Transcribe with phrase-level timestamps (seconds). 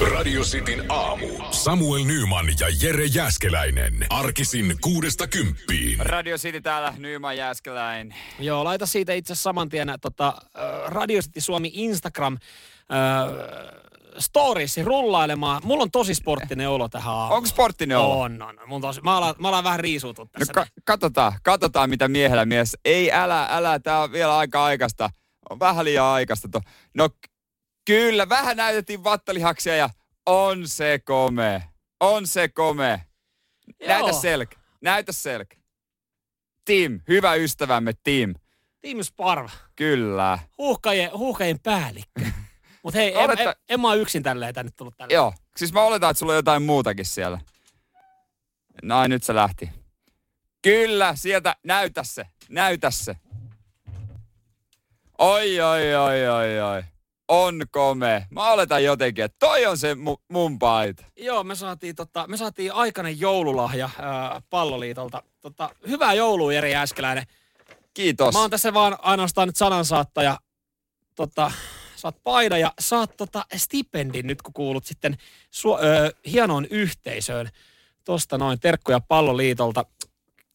[0.00, 1.26] Radio Cityn aamu.
[1.50, 4.06] Samuel Nyman ja Jere Jäskeläinen.
[4.10, 5.98] Arkisin kuudesta kymppiin.
[5.98, 8.14] Radio City täällä, Nyman Jääskeläin.
[8.38, 10.34] Joo, laita siitä itse asiassa saman tien tota,
[10.86, 12.38] Radio City Suomi Instagram äh,
[14.18, 15.60] storiesi rullailemaan.
[15.64, 17.36] Mulla on tosi sporttinen olo tähän aamuun.
[17.36, 18.20] Onko sporttinen olo?
[18.20, 18.58] On, on.
[18.66, 20.52] Mun tosi, mä, alan, mä alan vähän riisuutua No tässä.
[20.52, 22.76] ka- katsotaan, katsotaan mitä miehellä mies.
[22.84, 25.10] Ei, älä, älä, tää on vielä aika aikaista.
[25.50, 26.48] On vähän liian aikaista.
[26.48, 26.60] To.
[26.94, 27.08] No
[27.88, 29.90] kyllä, vähän näytettiin vattalihaksia ja
[30.26, 31.62] on se kome.
[32.00, 33.04] On se kome.
[33.86, 34.20] Näytä Joo.
[34.20, 34.56] selkä.
[34.80, 35.56] Näytä selkä.
[36.64, 38.34] Tim, hyvä ystävämme Tim.
[38.80, 39.50] Team Sparva.
[39.76, 40.38] Kyllä.
[40.58, 42.20] Huuhkajien, huuhkajien päällikkö.
[42.82, 45.14] Mut hei, en, Oletta- en, en, mä oo yksin tälleen tänne tullut tälle.
[45.14, 45.34] Joo.
[45.56, 47.40] Siis mä oletan, että sulla on jotain muutakin siellä.
[48.82, 49.70] Noin, nyt se lähti.
[50.62, 53.16] Kyllä, sieltä, näytä se, näytä se.
[55.18, 56.82] Oi, oi, oi, oi, oi.
[57.28, 58.26] On kome.
[58.30, 61.04] Mä oletan jotenkin, että toi on se mu- mun paita.
[61.16, 65.22] Joo, me saatiin, tota, me saatiin aikainen joululahja ää, palloliitolta.
[65.40, 67.24] Tota, hyvää joulua, Jere Jääskeläinen.
[67.94, 68.34] Kiitos.
[68.34, 70.38] Mä oon tässä vaan ainoastaan nyt sanansaattaja.
[71.14, 71.52] Tota,
[71.96, 75.16] saat paida ja saat tota stipendin nyt, kun kuulut sitten
[75.56, 77.48] su- ö, hienoon yhteisöön.
[78.04, 79.84] Tosta noin, terkkuja palloliitolta.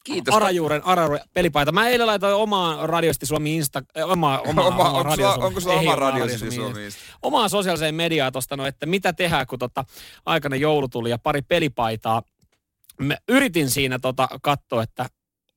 [0.04, 0.36] Kiitos.
[0.36, 1.72] Arajuuren Arajuuren pelipaita.
[1.72, 3.82] Mä eilen laitoin omaa radiosti Suomi Insta...
[3.98, 6.20] äh, Oma, oma, Oma- oma onko Radio sulla- Suomi- onko sulla ei oma ole Radio
[6.26, 7.02] Radio City Suomi Insta.
[7.22, 9.86] Omaa sosiaaliseen mediaa tosta no, että mitä tehdään, kun tota,
[10.26, 12.22] aikainen joulu tuli ja pari pelipaitaa.
[13.00, 15.06] Mä yritin siinä tota, katsoa, että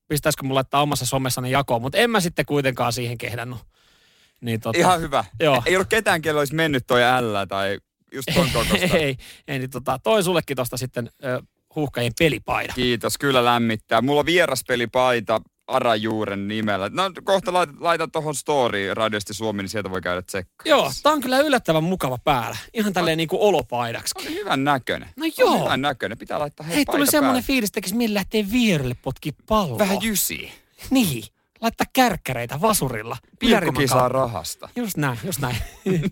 [0.09, 3.59] pistäisikö mulla laittaa omassa somessani jakoon, mutta en mä sitten kuitenkaan siihen kehdannut.
[4.41, 5.25] Niin, tota, Ihan hyvä.
[5.41, 5.63] Joo.
[5.67, 7.79] Ei ollut ketään, kello olisi mennyt toi ällä tai
[8.15, 8.97] just ton kokosta.
[8.97, 9.17] ei,
[9.49, 11.43] ei, niin tota, toi sullekin tosta sitten ö,
[11.77, 12.73] huuhkajien pelipaida.
[12.73, 14.01] Kiitos, kyllä lämmittää.
[14.01, 16.89] Mulla on vieraspelipaita Arajuuren nimellä.
[16.89, 20.65] No kohta laitan, laitan tuohon story radiosti Suomi, niin sieltä voi käydä tsekkaa.
[20.65, 22.57] Joo, tää on kyllä yllättävän mukava päällä.
[22.75, 24.15] Ihan tälleen niinku olopaidaksi.
[24.19, 25.09] Oli hyvän näköinen.
[25.17, 25.59] No joo.
[25.65, 26.19] Hyvän näköinen.
[26.19, 29.79] Pitää laittaa hei, Hei, tuli semmoinen fiilis, tekis mieli lähteä vierelle potki palloa.
[29.79, 30.51] Vähän jysiä.
[30.91, 31.25] Niin,
[31.61, 33.17] laittaa kärkkäreitä vasurilla.
[33.39, 34.13] Pilkkukin saa kautta.
[34.19, 34.69] rahasta.
[34.77, 35.57] Just näin, just näin.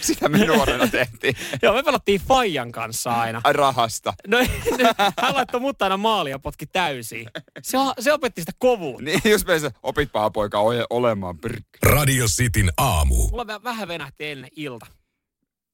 [0.00, 1.34] Sitä me nuorena tehtiin.
[1.62, 3.40] Joo, me pelattiin Fajan kanssa aina.
[3.44, 4.14] Ai rahasta.
[4.26, 4.38] No,
[5.22, 7.30] hän laittoi mut aina maalia ja potki täysiin.
[7.62, 9.02] Se, se opetti sitä kovuutta.
[9.04, 11.38] Niin just me se, opit paha poika ole, olemaan.
[11.38, 11.60] Brr.
[11.82, 13.28] Radio Cityn aamu.
[13.30, 14.86] Mulla vä- vähän venähti ennen ilta.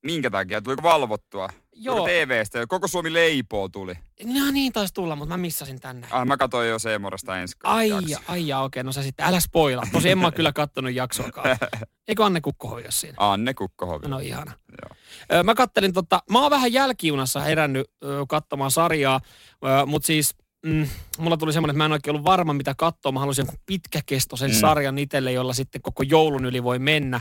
[0.02, 0.62] Minkä takia?
[0.62, 1.48] Tuliko valvottua?
[1.74, 2.06] Joo.
[2.08, 2.66] TVstä?
[2.66, 3.94] Koko Suomi leipoo tuli.
[4.24, 6.06] No niin taisi tulla, mutta mä missasin tänne.
[6.10, 8.08] Ah, mä katsoin jo Seemorasta ensi Ai, jakso.
[8.08, 9.84] ja, ai okei, no sä sitten, älä spoilaa.
[9.92, 11.56] Tosi en mä kyllä kattonut jaksoakaan.
[12.08, 13.14] Eikö Anne Kukko hoida siinä?
[13.18, 14.08] Anne Kukkohovi.
[14.08, 14.52] No ihana.
[14.82, 14.96] Joo.
[15.32, 19.20] Ö, Mä kattelin tota, mä oon vähän jälkijunassa herännyt ö, katsomaan sarjaa,
[19.86, 20.34] mutta siis
[20.66, 23.12] mm, mulla tuli semmoinen, että mä en oikein ollut varma mitä katsoa.
[23.12, 24.56] Mä halusin pitkäkestoisen Mm.
[24.56, 27.20] sarjan itselle, jolla sitten koko joulun yli voi mennä.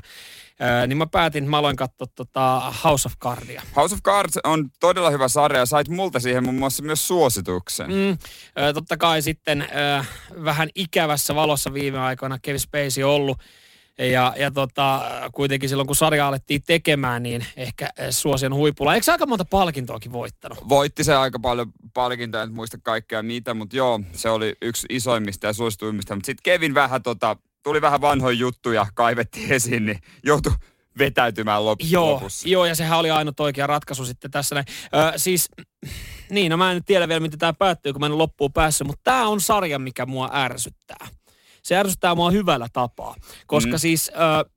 [0.84, 3.62] Ö, niin mä päätin, että mä aloin katsoa tota House of Cardia.
[3.75, 7.88] House of Cards on todella hyvä sarja ja sait multa siihen muun muassa myös suosituksen.
[7.91, 8.18] Mm,
[8.63, 10.03] ö, totta kai sitten ö,
[10.44, 13.38] vähän ikävässä valossa viime aikoina Kevin Spacey ollut.
[14.06, 15.01] Ja, ja tota,
[15.34, 18.94] kuitenkin silloin kun sarja alettiin tekemään, niin ehkä ö, suosion huipulla.
[18.94, 20.69] Eikö se aika monta palkintoakin voittanut?
[20.69, 25.47] Voitti se aika paljon palkintoja, en muista kaikkea niitä, mutta joo, se oli yksi isoimmista
[25.47, 26.16] ja suosituimmista.
[26.16, 30.53] Mutta sitten Kevin vähän tota, tuli vähän vanhoja juttuja, kaivettiin esiin, niin joutui
[30.97, 32.50] vetäytymään lop- Joo, lopussa.
[32.50, 34.66] joo, ja sehän oli ainut oikea ratkaisu sitten tässä näin.
[34.85, 35.50] Ö, siis,
[36.29, 39.01] niin, no mä en tiedä vielä, miten tämä päättyy, kun mä en loppuun päässyt, mutta
[39.03, 41.07] tämä on sarja, mikä mua ärsyttää.
[41.63, 43.16] Se ärsyttää mua hyvällä tapaa,
[43.47, 43.77] koska Mm.
[43.77, 44.49] siis, ö,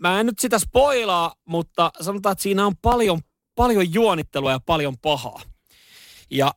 [0.00, 3.20] mä en nyt sitä spoilaa, mutta sanotaan, että siinä on paljon,
[3.54, 5.42] paljon juonittelua ja paljon pahaa.
[6.30, 6.52] Ja,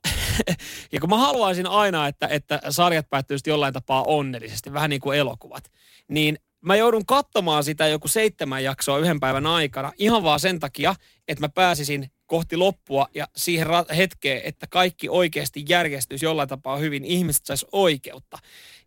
[0.92, 5.18] ja kun mä haluaisin aina, että, että sarjat päättyisi jollain tapaa onnellisesti, vähän niin kuin
[5.18, 5.72] elokuvat,
[6.08, 10.96] niin mä joudun katsomaan sitä joku seitsemän jaksoa yhden päivän aikana ihan vaan sen takia,
[11.28, 13.68] että mä pääsisin kohti loppua ja siihen
[13.98, 18.38] hetkeen, että kaikki oikeasti järjestyisi jollain tapaa hyvin, ihmiset sais oikeutta.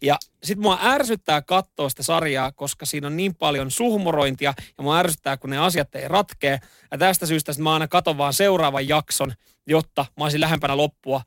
[0.02, 4.98] Ja sit mua ärsyttää katsoa sitä sarjaa, koska siinä on niin paljon suhmorointia ja mua
[4.98, 6.58] ärsyttää, kun ne asiat ei ratkee.
[6.90, 9.32] Ja tästä syystä sit mä aina katon vaan seuraavan jakson,
[9.66, 11.20] jotta mä olisin lähempänä loppua,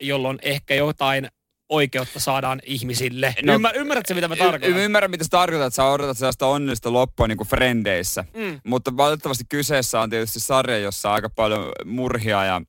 [0.00, 1.28] jolloin ehkä jotain
[1.74, 3.34] oikeutta saadaan ihmisille.
[3.42, 4.80] No, Ymmär, ymmärrätkö, mitä mä Y- tarkoitan?
[4.80, 5.74] ymmärrän, mitä sä tarkoitat.
[5.74, 8.24] Sä odotat sellaista onnellista loppua niin kuin Frendeissä.
[8.36, 8.60] Mm.
[8.64, 12.62] Mutta valitettavasti kyseessä on tietysti sarja, jossa on aika paljon murhia ja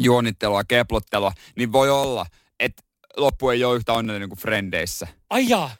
[0.00, 1.32] juonittelua, keplottelua.
[1.56, 2.26] Niin voi olla,
[2.60, 2.82] että
[3.16, 5.06] loppu ei ole yhtä onnellinen kuin Frendeissä.
[5.30, 5.70] Ai jaa,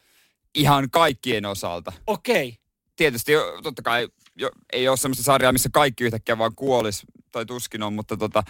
[0.55, 1.93] Ihan kaikkien osalta.
[2.07, 2.57] okei.
[2.95, 7.45] Tietysti jo, totta kai jo, ei ole semmoista sarjaa, missä kaikki yhtäkkiä vaan kuolis, tai
[7.45, 8.43] tuskin on, mutta tota,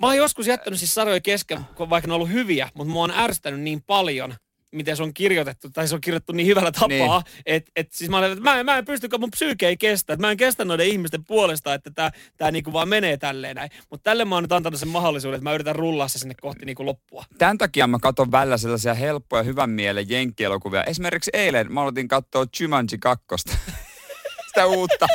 [0.00, 1.60] Mä oon joskus jättänyt siis sarjoja kesken,
[1.90, 4.34] vaikka ne on ollut hyviä, mutta mua on ärsyttänyt niin paljon,
[4.72, 7.42] miten se on kirjoitettu, tai se on kirjoitettu niin hyvällä tapaa, niin.
[7.46, 9.76] että et, siis mä olen, että mä, en- mä en pysty, kun mun psyyke ei
[9.76, 13.56] kestä, että mä en kestä noiden ihmisten puolesta, että tää, tää niinku vaan menee tälleen
[13.56, 13.70] näin.
[13.90, 16.64] Mutta tälle mä oon nyt antanut sen mahdollisuuden, että mä yritän rullaa se sinne kohti
[16.64, 17.24] niinku loppua.
[17.38, 20.84] Tämän takia mä katson välillä sellaisia helppoja, hyvän mielen jenkkielokuvia.
[20.84, 23.24] Esimerkiksi eilen mä aloitin katsoa Jumanji 2.
[24.46, 25.06] Sitä uutta.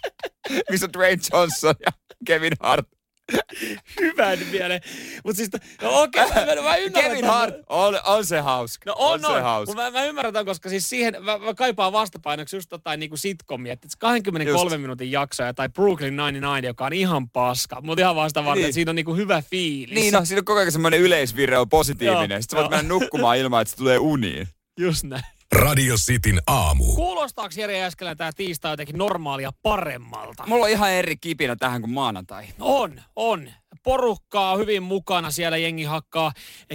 [0.70, 1.92] Missä Dwayne Johnson ja
[2.26, 2.88] Kevin Hart.
[4.00, 4.80] Hyvän mieleen.
[5.24, 5.50] Mutta siis,
[5.82, 7.10] no okei, okay, mä, mä, mä ymmärrän.
[7.10, 7.24] Kevin.
[7.24, 8.90] Hart, on, on se hauska.
[8.90, 9.42] No on, se on.
[9.42, 9.70] hauska.
[9.74, 13.16] Mutta mä, mä, ymmärrän tämän, koska siis siihen mä, mä kaipaan vastapainoksi just jotain niinku
[13.16, 13.72] sitcomia.
[13.72, 14.80] Että se 23 Just.
[14.82, 17.80] minuutin jaksoja tai Brooklyn 99, joka on ihan paska.
[17.80, 18.64] Mutta ihan vasta varten, Niin.
[18.64, 19.94] että siinä on niinku hyvä fiilis.
[19.94, 22.30] Niin, no, siinä on koko ajan semmoinen yleisvire on positiivinen.
[22.30, 24.48] Joo, Sitten sä voit mennä nukkumaan ilman, että se tulee uniin.
[24.78, 25.22] Just näin.
[25.52, 26.94] Radio Cityn aamu.
[26.94, 30.46] Kuulostaako Jere Jääskelän tämä tiistai jotenkin normaalia paremmalta?
[30.46, 32.46] Mulla on ihan eri kipinä tähän kuin maanantai.
[32.60, 33.50] On, on.
[33.82, 36.32] Porukkaa hyvin mukana siellä jengi hakkaa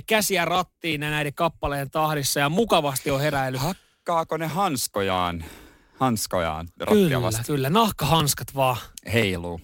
[0.07, 3.57] käsiä rattiin näiden kappaleen tahdissa ja mukavasti on heräily.
[3.57, 5.45] Hakkaako ne hanskojaan?
[6.00, 6.68] Hanskojaan.
[6.80, 7.69] rattia Kyllä, kyllä.
[7.69, 8.77] Nahkahanskat vaan
[9.13, 9.62] Heiluu.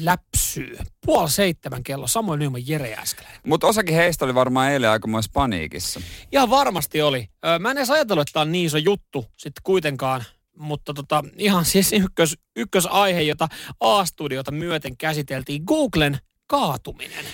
[0.00, 0.78] Läpsyy.
[1.06, 3.32] Puoli seitsemän kello, samoin Nyman Jere Jääskelän.
[3.46, 6.00] Mutta osakin heistä oli varmaan eilen aikamoissa paniikissa.
[6.32, 7.28] Ihan varmasti oli.
[7.58, 10.24] Mä en edes ajatellut, että tämä on niin iso juttu sitten kuitenkaan.
[10.56, 13.48] Mutta tota, ihan siis ykkös, ykkösaihe, jota
[13.80, 17.24] A-studiota myöten käsiteltiin, Googlen kaatuminen.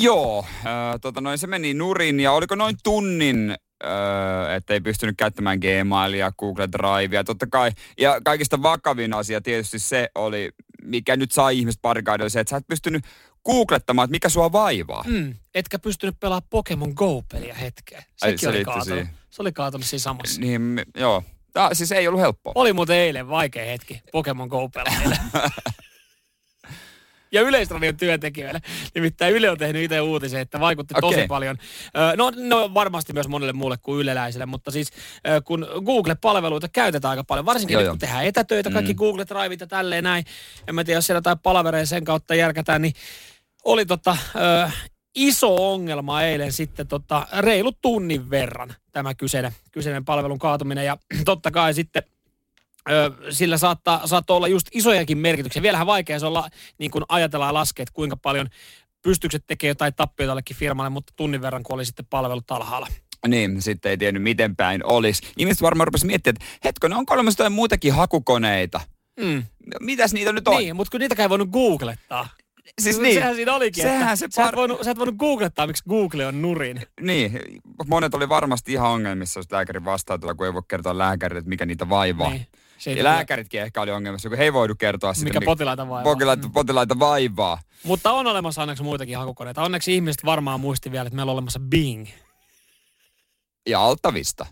[0.00, 3.54] Joo, äh, tota noin, se meni nurin ja oliko noin tunnin,
[4.56, 7.70] että ei pystynyt käyttämään Gmailia, Google Drivea, totta kai.
[8.00, 10.50] Ja kaikista vakavin asia tietysti se oli,
[10.86, 13.04] mikä nyt sai ihmiset parikaidelle, se, että sä et pystynyt
[13.44, 15.04] googlettamaan, että mikä sua vaivaa.
[15.06, 18.02] Mm, etkä pystynyt pelaamaan Pokemon Go-peliä hetkeen.
[18.02, 18.86] Ai, Sekin se oli kaatunut.
[18.86, 19.08] siihen.
[19.30, 20.40] Se oli kaatunut siinä samassa.
[20.40, 21.22] Niin, joo.
[21.52, 22.52] Tää, siis ei ollut helppoa.
[22.54, 25.18] Oli muuten eilen vaikea hetki Pokemon Go-pelaajille.
[27.32, 28.60] ja Yleisradion työntekijöille.
[28.94, 31.26] Nimittäin Yle on tehnyt itse uutisen, että vaikutti tosi Okei.
[31.26, 31.56] paljon.
[32.16, 34.88] No, no varmasti myös monelle muulle kuin yleläisille, mutta siis
[35.44, 38.98] kun Google-palveluita käytetään aika paljon, varsinkin Joo, nyt kun tehdään etätöitä, kaikki Mm.
[38.98, 40.24] Google Driveit ja tälleen näin.
[40.68, 42.92] En mä tiedä, jos siellä jotain palavereja sen kautta järkätään, niin
[43.64, 44.70] oli tota, ö,
[45.14, 50.84] iso ongelma eilen sitten tota, reilu tunnin verran tämä kyseinen, kyseinen palvelun kaatuminen.
[50.86, 52.02] Ja totta kai sitten
[53.30, 55.62] sillä saattaa, saattaa olla just isojakin merkityksiä.
[55.62, 56.48] Vielähän vaikea se olla,
[56.78, 58.48] niin kuin ajatellaan ja laskea, että kuinka paljon
[59.02, 62.86] pystykset tekee jotain tappiota jollekin firmalle, mutta tunnin verran, kun oli sitten palvelut alhaalla.
[63.28, 65.22] Niin, sitten ei tiennyt miten päin olisi.
[65.36, 68.80] Ihmiset varmaan rupesivat miettimään, että hetkonen, onko olemassa jotain muitakin hakukoneita?
[69.20, 69.44] Mm.
[69.80, 70.56] Mitäs niitä nyt on?
[70.56, 72.28] Niin, mutta kun niitäkään ei voinut googlettaa.
[72.80, 73.14] Siis niin.
[73.14, 75.84] Sehän siinä olikin, Sehän että se sä, et par- voinut, sä et voinut googlettaa, miksi
[75.88, 76.82] Google on nurin.
[77.00, 77.40] Niin,
[77.86, 81.66] monet oli varmasti ihan ongelmissa, jos lääkärin vastaanotolla, kun ei voi kertoa lääkärille, että mikä
[81.66, 82.30] niitä vaivaa.
[82.30, 82.46] Niin.
[82.78, 85.88] Se Ja lääkäritkin ehkä oli ongelmissa, kun he ei voidu kertoa sitä, Mikä mi- potilaita
[85.88, 86.12] vaivaa.
[86.12, 87.58] potilaita, potilaita vaivaa.
[87.82, 89.62] Mutta on olemassa onneksi muitakin hakukoneita.
[89.62, 92.06] Onneksi ihmiset varmaan muisti vielä, että meillä on olemassa Bing.
[93.68, 94.46] Ja altavista.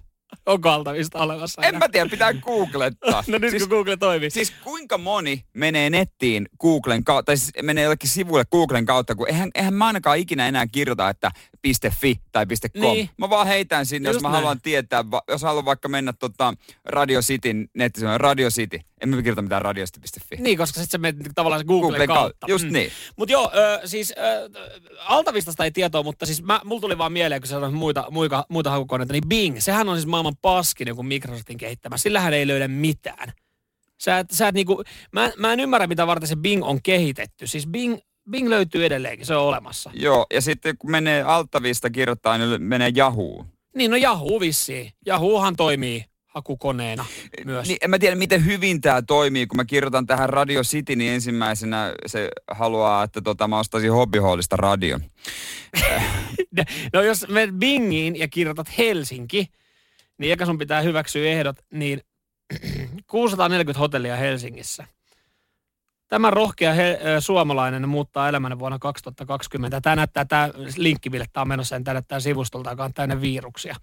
[0.46, 1.62] Onko altavista olemassa?
[1.62, 3.24] En mä tiedä, pitää googlettaa.
[3.28, 4.30] No nyt siis, kun Google toimii.
[4.30, 9.28] siis kuinka moni menee nettiin Googlen kautta, tai siis menee jollekin sivuille Googlen kautta, kun
[9.28, 11.30] eihän, eihän mä ainakaan ikinä enää kirjoita, että
[12.00, 12.80] .fi tai .com.
[12.80, 13.10] Niin.
[13.18, 14.34] Mä vaan heitän sinne, jos Just mä näin.
[14.42, 18.80] haluan tietää, jos haluan vaikka mennä tota Radio Cityn nettisivuille, Radio City.
[19.00, 20.36] En mä kirjoita mitään radiocity.fi.
[20.36, 22.22] Niin, koska sitten sä menet tavallaan se Googlen, Googlen kautta.
[22.22, 22.46] kautta.
[22.48, 22.90] Just niin.
[23.16, 24.50] Mutta joo, ö, siis ö,
[24.98, 28.44] Altavistasta ei tietoa, mutta siis mä, mulla tuli vaan mieleen, kun sä sanoit muita, muita,
[28.48, 31.96] muita hakukoneita, niin Bing, sehän on siis maailman paskin joku Microsoftin kehittämä.
[31.96, 33.32] Sillähän ei löydä mitään.
[34.00, 34.82] Sä et, sä et niinku,
[35.12, 37.46] mä, mä en ymmärrä, mitä varten se Bing on kehitetty.
[37.46, 37.96] Siis Bing,
[38.30, 39.90] Bing löytyy edelleenkin, se on olemassa.
[39.94, 43.46] Joo, ja sitten kun menee altavista kirjoittaa, niin menee Yahoo.
[43.76, 44.92] Niin, no Yahoo vissiin.
[45.06, 46.04] Yahoohan toimii
[46.34, 47.04] hakukoneena
[47.44, 47.68] myös.
[47.68, 49.46] Niin, en mä tiedä, miten hyvin tämä toimii.
[49.46, 54.56] Kun mä kirjoitan tähän Radio City, niin ensimmäisenä se haluaa, että tota, mä ostaisin hobbyhollista
[54.56, 55.00] radion.
[56.92, 59.46] No jos menet Bingiin ja kirjoitat Helsinki,
[60.18, 62.00] niin eka sun pitää hyväksyä ehdot, niin
[63.06, 64.86] 640 hotellia Helsingissä.
[66.08, 69.80] Tämä rohkea he, suomalainen muuttaa elämänä vuonna 2020.
[69.80, 73.76] Tämä näyttää, tämä linkkiville, tämä on menossa, tämä näyttää sivustolta, joka on täynnä viruksia.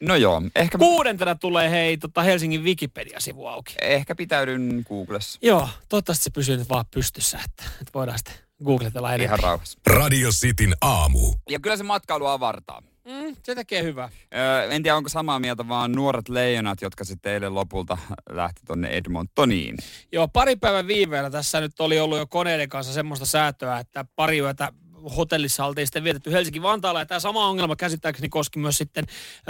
[0.00, 3.74] No joo, ehkä, Kuudentena tulee hei tota Helsingin Wikipedia-sivu auki.
[3.82, 5.38] ehkä pitäydyn Googlessa.
[5.42, 9.24] Joo, toivottavasti se pysyy nyt vaan pystyssä, että, että voidaan sitten googletella enemmän.
[9.24, 9.78] Ihan rauhassa.
[9.86, 11.34] Radio Cityn aamu.
[11.50, 12.82] Ja kyllä se matkailu avartaa.
[13.04, 14.08] Mm, se tekee hyvää.
[14.34, 17.98] Öö, en tiedä, onko samaa mieltä, vaan nuoret leijonat, jotka sitten eilen lopulta
[18.30, 19.76] lähti tonne Edmontoniin.
[20.12, 24.38] Joo, pari päivän viiveellä tässä nyt oli ollut jo koneiden kanssa semmoista säätöä, että pari
[24.38, 24.72] yötä
[25.16, 26.98] hotellissa oltiin sitten vietetty Helsinki-Vantaalla.
[27.00, 29.04] Ja tämä sama ongelma käsittääkseni koski myös sitten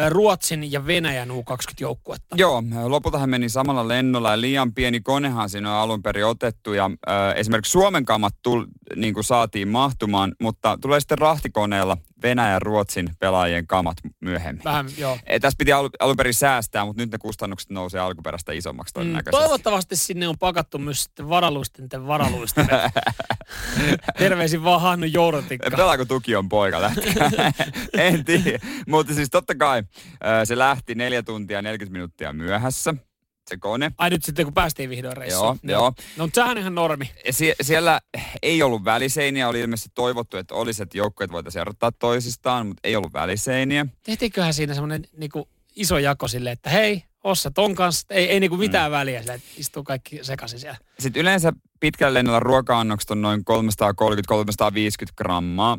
[0.09, 2.37] Ruotsin ja Venäjän U20-joukkuetta.
[2.39, 6.85] Joo, lopultahan meni samalla lennolla ja liian pieni konehan siinä on alun perin otettu ja
[6.85, 8.65] äh, esimerkiksi Suomen kamat tul,
[8.97, 14.65] niin kuin saatiin mahtumaan, mutta tulee sitten rahtikoneella Venäjän ja Ruotsin pelaajien kamat myöhemmin.
[14.65, 15.19] Vähän, joo.
[15.27, 18.95] E, tässä piti al- alun perin säästää, mutta nyt ne kustannukset nousee alkuperäistä isommaksi Mm,
[19.01, 19.43] todennäköisesti.
[19.43, 22.71] toivottavasti sinne on pakattu myös sitten varaluistenten varaluistimet.
[24.19, 25.07] Terveisin vaan Hannu
[25.43, 25.77] Jourotikka.
[25.77, 27.01] Pelaako tuki on poika lähti?
[27.99, 28.59] en tiedä.
[28.89, 29.85] Mutta siis totta kai äh,
[30.45, 32.95] se lähti neljä tuntia 40 minuuttia myöhässä,
[33.51, 33.93] se kone.
[33.99, 35.59] Ai nyt sitten kun päästiin vihdoin reissuun.
[35.63, 35.93] Joo, joo.
[36.17, 37.11] No mutta sehän on ihan normi.
[37.31, 38.01] Sie- siellä
[38.43, 42.97] ei ollut väliseiniä, oli ilmeisesti toivottu, että olisi, että joukkueet voitaisiin erottaa toisistaan, mutta ei
[42.97, 43.87] ollut väliseiniä.
[44.03, 48.57] Tehtiinköhän siinä semmoinen niinku iso jako silleen, että hei, Ossa ton kanssa, ei, ei niinku
[48.57, 48.93] mitään mm.
[48.93, 50.79] väliä, sillä, istuu kaikki sekaisin siellä.
[50.99, 53.45] Sitten yleensä pitkällä lennolla ruoka-annokset on noin 330-350
[55.17, 55.79] grammaa.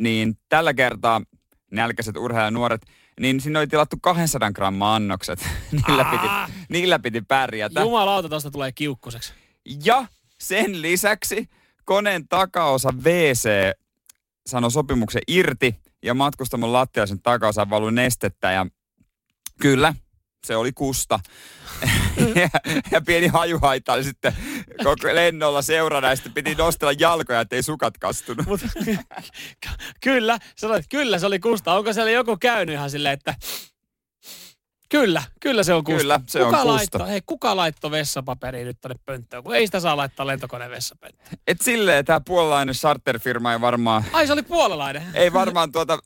[0.00, 1.22] Niin tällä kertaa
[1.70, 2.82] nälkäiset urheilijanuoret,
[3.20, 5.48] niin sinne oli tilattu 200 grammaa annokset.
[5.88, 6.26] niillä, piti,
[6.68, 7.80] niillä piti pärjätä.
[7.80, 9.32] Jumalauta, tosta tulee kiukkuseksi.
[9.84, 10.06] Ja
[10.40, 11.48] sen lisäksi
[11.84, 13.48] koneen takaosa WC
[14.46, 18.66] sanoi sopimuksen irti ja matkustamon lattiaisen takaosa valui nestettä ja
[19.60, 19.94] kyllä,
[20.44, 21.20] se oli kusta.
[22.34, 22.48] ja,
[22.90, 24.36] ja pieni hajuhaita oli sitten
[24.84, 28.46] koko lennolla seurana ja sitten piti nostella jalkoja, ettei sukat kastunut.
[28.46, 28.60] Mut,
[30.04, 31.74] kyllä, sanoit, kyllä se oli Kusta.
[31.74, 33.34] Onko siellä joku käynyt ihan silleen, että
[34.88, 36.00] Kyllä, kyllä se on Kusta.
[36.00, 37.06] Kyllä, se kuka on Kusta.
[37.06, 41.38] Hei, kuka laittoi vessapaperia nyt tonne pönttöön, kun ei sitä saa laittaa lentokoneen vessapönttöön.
[41.46, 45.02] Et silleen tämä puolalainen charterfirma ei varmaan, Ai se oli puolalainen.
[45.14, 45.98] ei varmaan tuota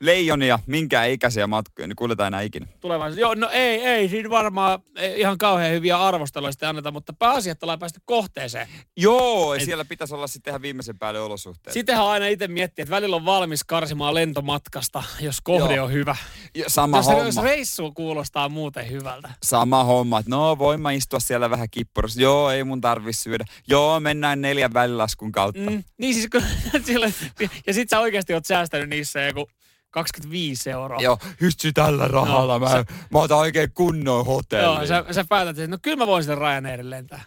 [0.00, 2.66] leijonia, minkään ikäisiä matkoja, niin kuljeta enää ikinä.
[2.80, 3.20] Tulevaisuudessa.
[3.20, 4.78] Joo, no ei, ei, siinä varmaan
[5.16, 8.68] ihan kauhean hyviä arvosteluja sitten anneta, mutta pääasia, että ollaan päästy kohteeseen.
[8.96, 11.74] Joo, ja Et- siellä pitäisi olla sitten ihan viimeisen päälle olosuhteet.
[11.74, 15.86] Sittenhän aina itse miettii, että välillä on valmis karsimaan lentomatkasta, jos kohde Joo.
[15.86, 16.16] on hyvä.
[16.54, 17.22] Ja sama Jos, homma.
[17.24, 19.30] jos reissu kuulostaa muuten hyvältä.
[19.42, 22.20] Sama homma, että no voin mä istua siellä vähän kippurassa.
[22.20, 23.44] Joo, ei mun tarvi syödä.
[23.68, 25.70] Joo, mennään neljän välilaskun kautta.
[25.70, 25.84] Mm.
[25.98, 26.42] Niin siis kun
[27.66, 29.48] ja sit sä oikeasti oot säästänyt niissä joku
[29.96, 30.98] 25 euroa.
[31.00, 32.52] Joo, hysty tällä rahalla.
[32.52, 34.64] Joo, mä, se- mä otan oikein kunnon hotelli.
[34.64, 37.24] Joo, sä, sä päätät, että no kyllä mä voin sitten Ryanairin lentää.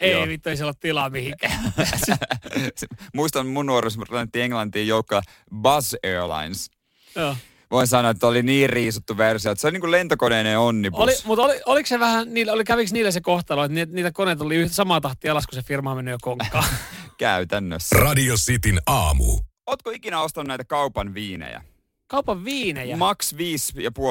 [0.00, 0.26] Ei Joo.
[0.26, 1.72] vittu, ei siellä ole tilaa mihinkään.
[3.14, 5.22] Muistan mun nuoruus, mä lennettiin Englantiin joukkoa
[5.62, 6.70] Buzz Airlines.
[7.16, 7.36] Joo.
[7.70, 11.00] Voin sanoa, että oli niin riisuttu versio, että se oli niin kuin lentokoneinen onnibus.
[11.00, 14.12] Oli, mutta oli, oliko se vähän, niillä, oli, kävikö niillä se kohtalo, että niitä, niitä
[14.12, 16.64] koneita oli yhtä samaa tahtia alas, kun se firma on mennyt jo konkkaan?
[17.18, 17.96] Käytännössä.
[17.96, 19.38] Radio Cityn aamu.
[19.66, 21.62] Ootko ikinä ostanut näitä kaupan viinejä?
[22.12, 22.96] Kaupan viinejä.
[22.96, 23.38] Max 5,5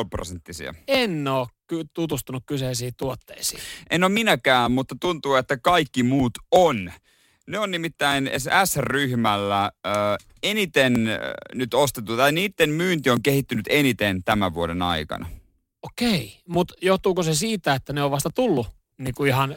[0.10, 0.74] prosenttisia.
[0.88, 3.62] en ole ky- tutustunut kyseisiin tuotteisiin.
[3.90, 6.92] En ole minäkään, mutta tuntuu, että kaikki muut on.
[7.48, 8.30] Ne on nimittäin
[8.66, 9.92] S-ryhmällä äh,
[10.44, 11.18] eniten äh,
[11.54, 15.30] nyt ostettu, tai niiden myynti on kehittynyt eniten tämän vuoden aikana.
[15.82, 18.68] Okei, mutta johtuuko se siitä, että ne on vasta tullut
[18.98, 19.56] niin kuin ihan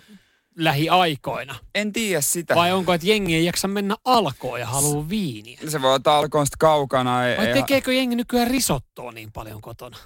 [0.56, 1.54] lähiaikoina?
[1.74, 2.54] En tiedä sitä.
[2.54, 5.58] Vai onko, että jengi ei jaksa mennä alkoon ja haluaa viiniä?
[5.68, 7.28] Se voi olla alkoon sitten kaukana.
[7.28, 9.96] Ei, Vai ei, tekeekö jengi nykyään risottoa niin paljon kotona?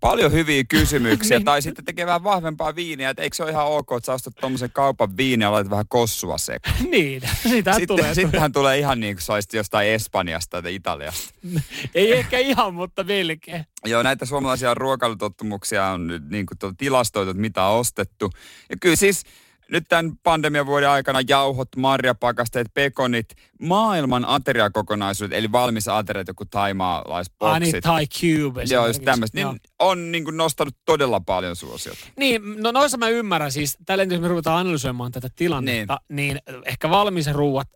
[0.00, 1.28] paljon hyviä kysymyksiä.
[1.38, 1.44] Niin.
[1.44, 3.10] tai sitten tekee vähän vahvempaa viiniä.
[3.10, 5.88] Että eikö se ole ihan ok, että sä ostat tuommoisen kaupan viiniä ja laitat vähän
[5.88, 6.76] kossua sekaan.
[6.90, 8.04] niin, sitä tulee.
[8.04, 11.34] Sitten, sittenhän tulee ihan niin kuin sä olisit jostain Espanjasta tai Italiasta.
[11.94, 13.66] Ei ehkä ihan, mutta melkein.
[13.84, 18.30] Joo, näitä suomalaisia ruokailutottumuksia on nyt niin kuin tilastoitu, että mitä on ostettu.
[18.70, 19.22] Ja kyllä siis
[19.70, 23.26] nyt tämän pandemian vuoden aikana jauhot, marjapakasteet, pekonit,
[23.60, 27.82] maailman ateriakokonaisuudet, eli valmis ateriat, joku Ah, niin, taimaalaisboksit.
[27.82, 28.62] Thai Cube.
[28.70, 29.38] Joo, just tämmöistä.
[29.38, 31.98] Niin on niin kuin nostanut todella paljon suosiota.
[32.16, 36.62] Niin, no noissa mä ymmärrän siis, tällä jos me ruvetaan analysoimaan tätä tilannetta, niin, niin
[36.64, 37.68] ehkä valmis ruuat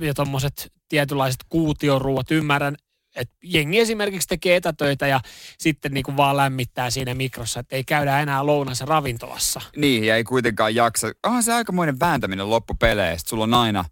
[0.00, 2.76] ja tommoset tietynlaiset kuutioruuat ymmärrän,
[3.16, 5.20] että jengi esimerkiksi tekee etätöitä ja
[5.58, 9.60] sitten niin kuin vaan lämmittää siinä mikrossa, että ei käydä enää lounassa ravintolassa.
[9.76, 11.12] Niin, ja ei kuitenkaan jaksa.
[11.22, 13.28] Onhan se aikamoinen vääntäminen loppupeleistä.
[13.28, 13.84] Sulla on aina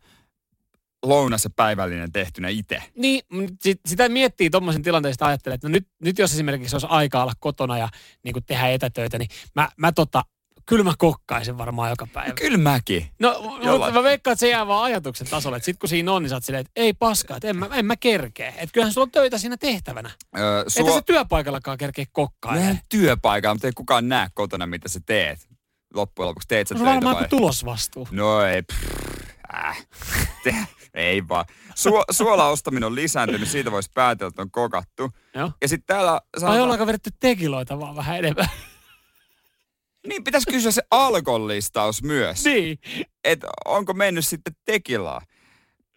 [1.02, 2.82] lounas ja päivällinen tehtynä itse.
[2.96, 3.22] Niin,
[3.60, 7.32] sit, sitä miettii tuommoisen tilanteesta ajattelee, että no nyt, nyt jos esimerkiksi olisi aika olla
[7.40, 7.88] kotona ja
[8.22, 10.24] niin kuin tehdä etätöitä, niin mä, mä tota,
[10.66, 12.34] kyllä mä kokkaisin varmaan joka päivä.
[12.34, 13.06] Kyllä mäkin.
[13.18, 15.56] No, mutta mä veikkaan, että se jää vaan ajatuksen tasolle.
[15.56, 17.68] Että sit kun siinä on, niin sä oot silleen, että ei paskaa, että en mä,
[17.72, 18.48] en mä kerkeä.
[18.48, 20.10] Että kyllähän sulla on töitä siinä tehtävänä.
[20.38, 20.86] Öö, Suo...
[20.86, 22.68] Että se työpaikallakaan kerkeä kokkailemaan.
[22.68, 25.48] Vähän työpaikalla, mutta ei kukaan näe kotona, mitä sä teet.
[25.94, 27.28] Loppujen lopuksi teet sä Se on töitä varmaan vai?
[27.28, 28.08] tulosvastuu.
[28.10, 28.62] No ei,
[29.54, 29.86] äh,
[30.94, 31.44] ei vaan.
[31.74, 35.10] Suo, suola ostaminen on lisääntynyt, siitä voisi päätellä, että on kokattu.
[35.34, 35.52] Joo.
[35.62, 38.48] Ja sitten täällä sanotaan, ollaanko vedetty tekiloita vaan vähän enemmän?
[40.06, 42.44] Niin pitäisi kysyä se alkon listaus myös.
[42.44, 42.78] niin.
[43.24, 45.20] Että onko mennyt sitten tekilaa.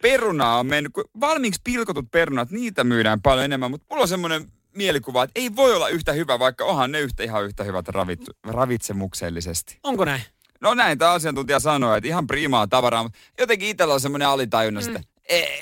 [0.02, 4.52] perunaa on mennyt, kun valmiiksi pilkotut perunat, niitä myydään paljon enemmän, mutta mulla on semmoinen
[4.76, 8.20] mielikuva, että ei voi olla yhtä hyvä, vaikka onhan ne yhtä ihan yhtä hyvät ravit,
[8.46, 9.78] ravitsemuksellisesti.
[9.82, 10.22] Onko näin?
[10.60, 14.80] No näin tämä asiantuntija sanoi, että ihan primaa tavaraa, mutta jotenkin itsellä on semmoinen alitajunna
[14.80, 14.94] mm.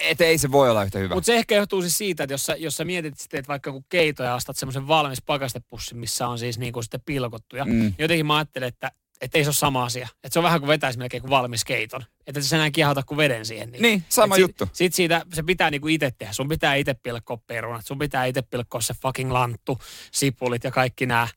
[0.01, 1.15] Et ei se voi olla yhtä hyvä.
[1.15, 3.73] Mutta se ehkä johtuu siis siitä, että jos sä, jos sä mietit sitten, että vaikka
[3.73, 7.71] kun keito ja astat semmoisen valmis pakastepussin, missä on siis niinku sitten pilkottuja, mm.
[7.71, 8.91] niin jotenkin mä ajattelen, että
[9.23, 10.09] että ei se ole sama asia.
[10.15, 12.05] Että se on vähän kuin vetäisi melkein kuin valmis keiton.
[12.27, 13.73] Että se enää kiehauta kuin veden siihen.
[13.73, 14.65] Niin, niin sama juttu.
[14.65, 16.33] Sitten sit siitä, se pitää niinku itse tehdä.
[16.33, 19.79] Sun pitää itse pilkkoa perunat, sun pitää itse pilkkoa se fucking lanttu,
[20.13, 21.29] sipulit ja kaikki nämä.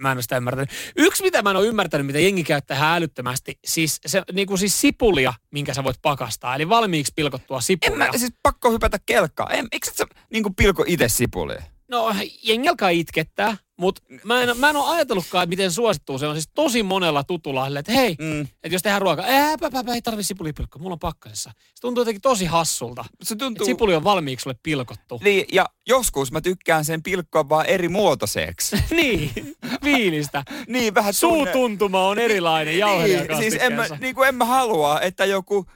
[0.00, 0.70] Mä en ole sitä ymmärtänyt.
[0.96, 5.34] Yksi, mitä mä en ole ymmärtänyt, mitä jengi käyttää älyttömästi, siis, se, niinku siis sipulia,
[5.50, 6.54] minkä sä voit pakastaa.
[6.54, 7.92] Eli valmiiksi pilkottua sipulia.
[7.92, 9.50] En mä, siis pakko hypätä kelkkaa.
[9.50, 11.62] En, eikö sä niinku pilko itse sipulia?
[11.88, 16.26] No, jengi alkaa itkettää, mutta mä en, mä en ole ajatellutkaan, että miten suosittuu se
[16.26, 16.34] on.
[16.34, 18.40] Siis tosi monella tutulla, että hei, mm.
[18.40, 21.50] että jos tehdään ruokaa, ää, pä, pä, ei tarvi sipulipilkkoa, mulla on pakkasessa.
[21.56, 23.04] Se tuntuu jotenkin tosi hassulta.
[23.22, 23.66] Se tuntuu...
[23.66, 25.20] sipuli on valmiiksi sulle pilkottu.
[25.24, 28.76] Niin, ja joskus mä tykkään sen pilkkoa vaan eri muotoiseksi.
[28.90, 30.44] niin, fiilistä.
[30.68, 31.44] niin, vähän tunne...
[31.52, 35.66] Suutuntuma on erilainen niin, Siis en mä, niin kuin en mä halua, että joku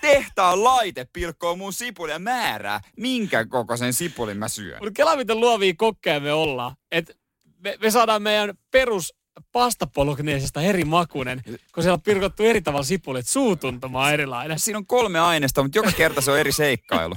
[0.00, 4.78] tehtaan laite pilkkoo mun sipulia määrää, minkä kokoisen sipulin mä syön.
[4.80, 6.76] Mutta kela miten luovia kokkeja me ollaan.
[6.90, 7.17] Et
[7.58, 9.14] me, me saadaan meidän perus
[9.52, 11.42] pastapolokneesista eri makunen,
[11.74, 13.26] kun siellä on pirkottu eri tavalla sipulit.
[13.26, 14.58] Suutuntuma on erilainen.
[14.58, 17.14] Siinä on kolme aineesta, mutta joka kerta se on eri seikkailu.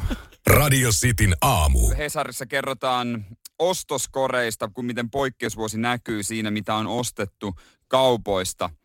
[0.48, 1.90] Radio Cityn aamu.
[1.98, 3.26] Hesarissa kerrotaan
[3.60, 7.56] ostoskoreista, kun miten poikkeusvuosi näkyy siinä, mitä on ostettu
[7.88, 8.70] kaupoista–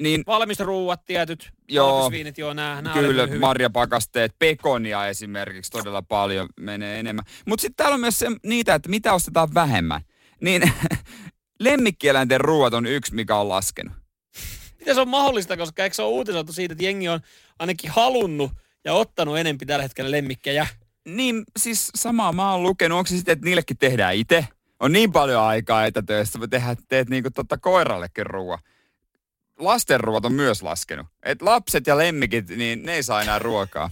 [0.00, 0.24] niin,
[0.58, 7.24] ruuat tietyt, joo, viinit, joo, nää, nää Kyllä, marjapakasteet, pekonia esimerkiksi todella paljon menee enemmän.
[7.46, 10.00] Mutta sitten täällä on myös se, niitä, että mitä ostetaan vähemmän.
[10.40, 10.72] Niin
[11.60, 13.92] lemmikkieläinten ruuat on yksi, mikä on laskenut.
[14.78, 17.20] Miten se on mahdollista, koska eikö se ole uutisoitu siitä, että jengi on
[17.58, 18.52] ainakin halunnut
[18.84, 20.66] ja ottanut enempi tällä hetkellä lemmikkejä?
[21.04, 22.98] Niin, siis samaa mä oon lukenut.
[22.98, 24.48] Onko se sitten, että niillekin tehdään itse?
[24.80, 28.58] On niin paljon aikaa etätöissä, että tehdään, teet niinku totta koirallekin ruoa
[29.58, 31.06] lastenruoat on myös laskenut.
[31.22, 33.90] Et lapset ja lemmikit, niin ne ei saa enää ruokaa.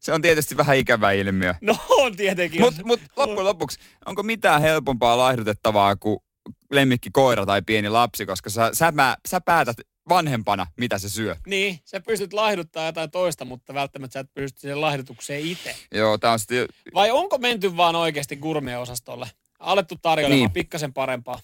[0.00, 1.54] Se on tietysti vähän ikävä ilmiö.
[1.60, 2.60] No on tietenkin.
[2.60, 6.18] Mutta mut loppujen lopuksi, onko mitään helpompaa laihdutettavaa kuin
[6.70, 9.76] lemmikki koira tai pieni lapsi, koska sä, sä, mä, sä päätät
[10.08, 11.36] vanhempana, mitä se syö.
[11.46, 15.76] Niin, sä pystyt laihduttaa jotain toista, mutta välttämättä sä et pysty siihen laihdutukseen itse.
[15.94, 16.66] Joo, tää on sitten...
[16.94, 19.26] Vai onko menty vaan oikeasti gourmet-osastolle?
[19.58, 20.52] Alettu tarjoilemaan niin.
[20.52, 21.38] pikkasen parempaa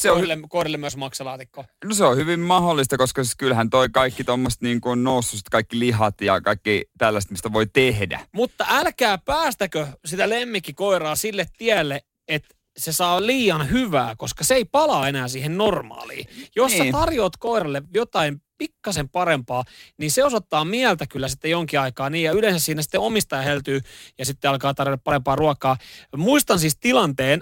[0.00, 1.64] se on, koirille myös maksalaatikko.
[1.84, 5.40] No se on hyvin mahdollista, koska siis kyllähän toi kaikki tuommoista niin kuin on noussut,
[5.50, 8.20] kaikki lihat ja kaikki tällaista, mistä voi tehdä.
[8.32, 14.64] Mutta älkää päästäkö sitä lemmikkikoiraa sille tielle, että se saa liian hyvää, koska se ei
[14.64, 16.26] palaa enää siihen normaaliin.
[16.56, 16.86] Jos niin.
[16.86, 19.64] sä tarjoat koiralle jotain pikkasen parempaa,
[19.98, 23.80] niin se osoittaa mieltä kyllä sitten jonkin aikaa niin, ja yleensä siinä sitten omistaja heltyy
[24.18, 25.76] ja sitten alkaa tarjota parempaa ruokaa.
[26.16, 27.40] Muistan siis tilanteen,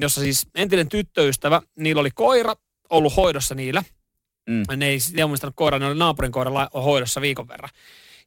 [0.00, 2.54] jossa siis entinen tyttöystävä, niillä oli koira,
[2.90, 3.84] ollut hoidossa niillä.
[4.50, 4.62] Mm.
[4.76, 7.70] Ne ei sitten omistanut koiraa, ne oli naapurin koira hoidossa viikon verran.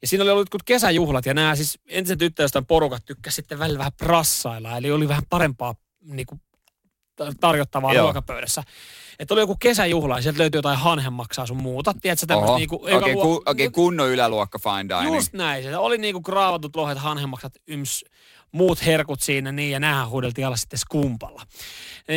[0.01, 3.93] Ja siinä oli ollut kesäjuhlat ja nämä siis entisen tyttöystävän porukat tykkäsivät sitten välillä vähän
[3.97, 6.41] prassailla, eli oli vähän parempaa niin kuin
[7.39, 8.03] tarjottavaa Joo.
[8.03, 8.63] ruokapöydässä.
[9.19, 11.93] Että oli joku kesäjuhla ja sieltä löytyi jotain hanhenmaksaa sun muuta.
[12.01, 12.75] Tiedätkö, tämmöistä niinku...
[12.75, 15.15] Okei, okay, ku, okay, kunnon yläluokka fine dining.
[15.15, 15.63] Just näin.
[15.63, 18.05] Se oli niinku kraavatut lohet, hanhenmaksat, yms,
[18.51, 21.41] muut herkut siinä niin, ja näähän huudeltiin alla sitten skumpalla.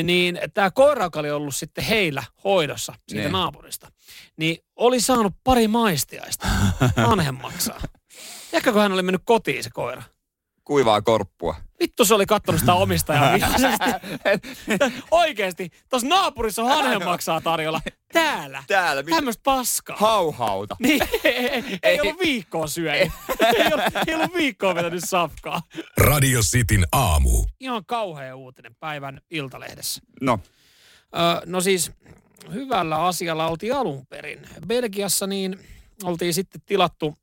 [0.02, 3.32] Niin tämä koira, joka oli ollut sitten heillä hoidossa siitä niin.
[3.32, 3.92] naapurista,
[4.36, 6.48] niin oli saanut pari maistiaista
[7.08, 7.80] hanhenmaksaa.
[8.52, 10.02] Ehkä kun hän oli mennyt kotiin se koira
[10.68, 11.54] kuivaa korppua.
[11.80, 13.32] Vittu se oli kattonut sitä omistajaa
[15.10, 17.80] Oikeesti, tuossa naapurissa on hanhenmaksaa tarjolla.
[18.12, 18.64] Täällä.
[18.66, 19.02] Täällä.
[19.02, 19.96] Tämmöistä paskaa.
[19.96, 20.76] Hauhauta.
[20.82, 22.92] Niin, ei, ei, ollut viikkoa syönyt.
[23.58, 25.62] ei, ollut, ei ollut viikkoa vetänyt safkaa.
[25.98, 27.44] Radio Cityn aamu.
[27.60, 30.02] Ihan kauhea uutinen päivän Iltalehdessä.
[30.20, 30.38] No.
[31.14, 31.92] Ö, no siis,
[32.52, 34.40] hyvällä asialla oltiin alun perin.
[34.66, 35.58] Belgiassa niin
[36.04, 37.14] oltiin sitten tilattu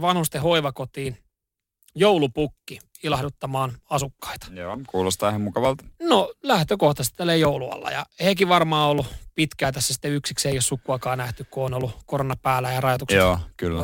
[0.00, 1.18] vanhusten hoivakotiin
[1.98, 4.46] joulupukki ilahduttamaan asukkaita.
[4.52, 5.84] Joo, kuulostaa ihan mukavalta.
[6.02, 11.18] No lähtökohtaisesti tällä joulualla ja hekin varmaan ollut pitkään tässä sitten yksiksi, ei ole sukkuakaan
[11.18, 13.18] nähty, kun on ollut korona päällä ja rajoitukset.
[13.18, 13.80] Joo, kyllä.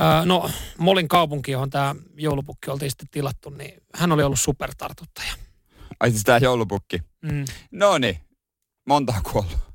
[0.00, 5.32] Öö, no Molin kaupunki, johon tämä joulupukki oltiin sitten tilattu, niin hän oli ollut supertartuttaja.
[6.00, 7.02] Ai siis tämä joulupukki?
[7.22, 7.44] Mm.
[7.70, 8.18] No niin,
[8.86, 9.67] monta kuollut?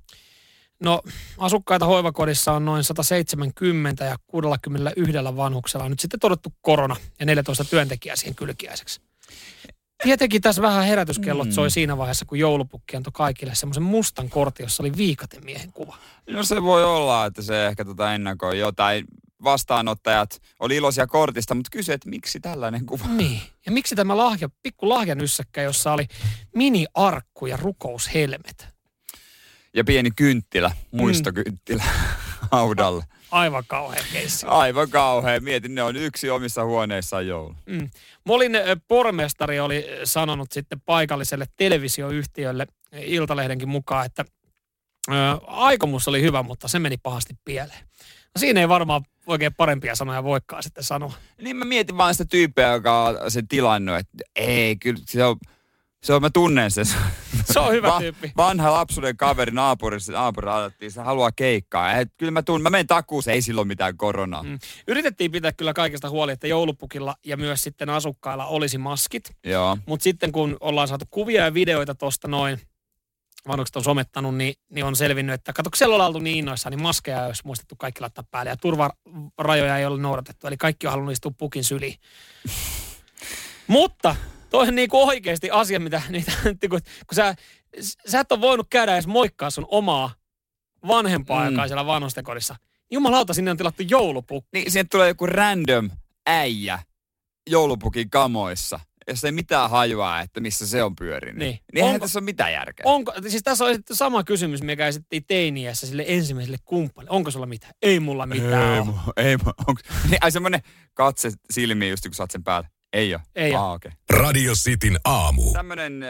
[0.84, 1.02] No
[1.38, 7.64] asukkaita hoivakodissa on noin 170 ja 61 vanhuksella on nyt sitten todettu korona ja 14
[7.64, 9.02] työntekijää siihen kylkiäiseksi.
[10.04, 11.72] Tietenkin tässä vähän herätyskellot soi mm.
[11.72, 15.98] siinä vaiheessa, kun joulupukki antoi kaikille semmoisen mustan kortin, jossa oli viikaten miehen kuva.
[16.30, 19.06] No se voi olla, että se ehkä tota ennakoi jotain.
[19.44, 23.08] vastaanottajat oli iloisia kortista, mutta kysyi, että miksi tällainen kuva?
[23.08, 23.42] Niin.
[23.66, 26.08] Ja miksi tämä lahja, pikku lahjanyssäkkä, jossa oli
[26.56, 28.73] mini-arkku ja rukoushelmet?
[29.76, 31.84] Ja pieni kynttilä, muistokynttilä
[32.52, 33.04] haudalla.
[33.32, 34.46] Aivan kauhean keissi.
[34.46, 35.40] Aivan kauhea.
[35.40, 37.56] Mietin, ne on yksi omissa huoneissaan joulu.
[37.66, 37.90] Mm.
[38.26, 38.52] Molin
[38.88, 42.68] pormestari oli sanonut sitten paikalliselle televisioyhtiölle
[43.06, 44.26] Iltalehdenkin mukaan, että
[45.10, 45.14] ö,
[45.48, 47.80] aikomus oli hyvä, mutta se meni pahasti pieleen.
[48.36, 51.14] No, siinä ei varmaan oikein parempia sanoja voikaan sitten sanoa.
[51.42, 55.38] Niin mä mietin vaan sitä tyyppiä, joka on sen tilannut, että ei, kyllä se on,
[56.04, 56.86] se on, mä tunnen sen.
[57.52, 58.32] Se on hyvä tyyppi.
[58.38, 61.94] Vanha lapsuuden kaveri naapurissa, naapuri alettiin, se haluaa keikkaa.
[61.94, 64.44] Et, kyllä mä tunnen, mä menen takuuseen, ei silloin mitään koronaa.
[64.44, 64.60] Mm.
[64.88, 69.32] Yritettiin pitää kyllä kaikesta huoli, että joulupukilla ja myös sitten asukkailla olisi maskit.
[69.44, 69.78] Joo.
[69.86, 72.62] Mutta sitten kun ollaan saatu kuvia ja videoita tuosta noin,
[73.48, 76.72] vanhukset on somettanut, niin, niin on selvinnyt, että kato, kun siellä ollaan oltu niin innoissaan,
[76.72, 80.48] niin maskeja ei olisi muistettu kaikki laittaa päälle ja turvarajoja ei ole noudatettu.
[80.48, 81.96] Eli kaikki on halunnut istua pukin syliin.
[83.68, 84.16] Mutta
[84.54, 86.32] toi on niinku oikeasti asia, mitä niitä,
[86.70, 87.36] kun, kun sä,
[88.08, 90.12] sä et ole voinut käydä edes moikkaa sun omaa
[90.88, 91.52] vanhempaa, mm.
[91.52, 92.56] Joka on siellä vanhustenkodissa.
[92.92, 94.50] Jumalauta, sinne on tilattu joulupukki.
[94.54, 95.90] Niin sinne tulee joku random
[96.28, 96.80] äijä
[97.50, 101.40] joulupukin kamoissa, jos ei mitään hajua, että missä se on pyörinyt.
[101.40, 101.60] Niin.
[101.74, 102.84] Niin eihän Onko- tässä ole mitään järkeä.
[102.86, 107.16] Onko, siis tässä on sama kysymys, mikä esitettiin teiniässä sille ensimmäiselle kumppanille.
[107.16, 107.74] Onko sulla mitään?
[107.82, 108.90] Ei mulla mitään ei, ole.
[109.18, 110.62] ei, mu- onks, niin, ai semmonen
[110.94, 112.70] katse silmiin just kun oot sen päällä.
[112.94, 113.20] Ei oo.
[113.36, 113.92] Ei ah, okei.
[114.10, 115.54] Radio Cityn aamu.
[115.54, 116.10] Tämmönen äh,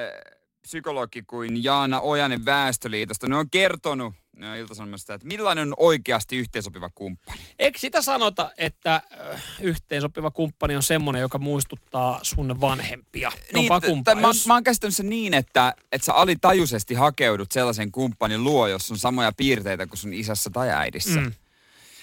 [0.62, 4.14] psykologi kuin Jaana Ojanen Väestöliitosta, ne on kertonut
[4.60, 7.40] Ilta-Sanomasta, että millainen on oikeasti yhteensopiva kumppani.
[7.60, 13.32] Eikö sitä sanota, että äh, yhteensopiva kumppani on semmoinen, joka muistuttaa sun vanhempia?
[13.54, 17.92] Niin, t- tai mä, mä oon käsittänyt sen niin, että, että sä alitajuisesti hakeudut sellaisen
[17.92, 21.20] kumppanin luo, jos on samoja piirteitä kuin sun isässä tai äidissä.
[21.20, 21.32] Mm.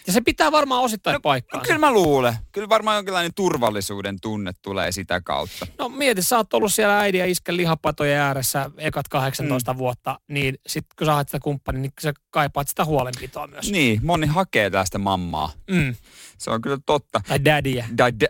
[0.06, 1.60] Ja se pitää varmaan osittain No, paikkaa.
[1.60, 2.34] no kyllä mä luulen.
[2.52, 5.66] Kyllä varmaan jonkinlainen turvallisuuden tunne tulee sitä kautta.
[5.78, 9.78] No mieti, sä oot ollut siellä äidin ja iskän lihapatojen ääressä ekat 18 mm.
[9.78, 13.70] vuotta, niin sit kun sä haet sitä kumppania, niin sä kaipaat sitä huolenpitoa myös.
[13.70, 15.52] Niin, moni hakee tästä mammaa.
[15.70, 15.94] Mm.
[16.38, 17.20] Se on kyllä totta.
[17.28, 17.86] Tai daddyä.
[17.98, 18.26] Da, da,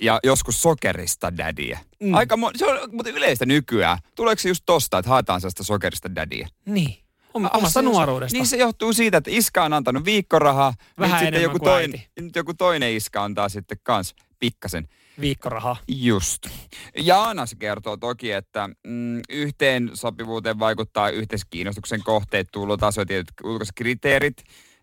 [0.00, 1.78] ja joskus sokerista daddyä.
[2.00, 2.14] Mm.
[2.14, 3.98] Aika mo- se on muuten yleistä nykyään.
[4.14, 6.48] Tuleeko se just tosta, että haetaan sellaista sokerista daddyä?
[6.66, 7.03] Niin.
[7.34, 8.38] Om, omasta se- nuoruudesta.
[8.38, 10.74] Niin se johtuu siitä, että iska on antanut viikkorahaa.
[10.98, 14.88] Vähän nyt sitten joku, kuin toinen, nyt joku toinen iska antaa sitten kans pikkasen.
[15.20, 15.76] Viikkoraha.
[15.88, 16.46] Just.
[16.96, 23.74] Jaana se kertoo toki, että mm, yhteen sopivuuteen vaikuttaa yhteiskiinnostuksen kohteet, tulotaso ja tietyt ulkoiset
[23.76, 24.36] kriteerit.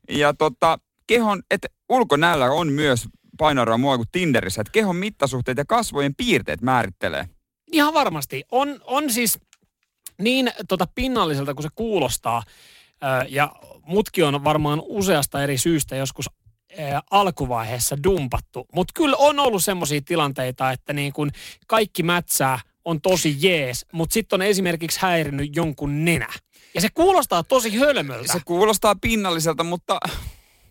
[0.10, 5.66] Ja tota, kehon, että ulkonäöllä on myös painoarvoa mua kuin Tinderissä, että kehon mittasuhteet ja
[5.68, 7.30] kasvojen piirteet määrittelee.
[7.72, 8.44] Ihan varmasti.
[8.52, 9.40] On, on siis
[10.22, 12.44] niin tota pinnalliselta kuin se kuulostaa,
[13.30, 13.52] ja
[13.86, 16.26] mutkin on varmaan useasta eri syystä joskus
[17.12, 18.68] alkuvaiheessa dumpattu.
[18.74, 21.32] Mutta kyllä on ollut semmoisia tilanteita, että niin kun
[21.68, 26.28] kaikki mätsää on tosi jees, mutta sitten on esimerkiksi häirinyt jonkun nenä.
[26.74, 28.34] Ja se kuulostaa tosi hölmöltä.
[28.34, 30.00] Se kuulostaa pinnalliselta, mutta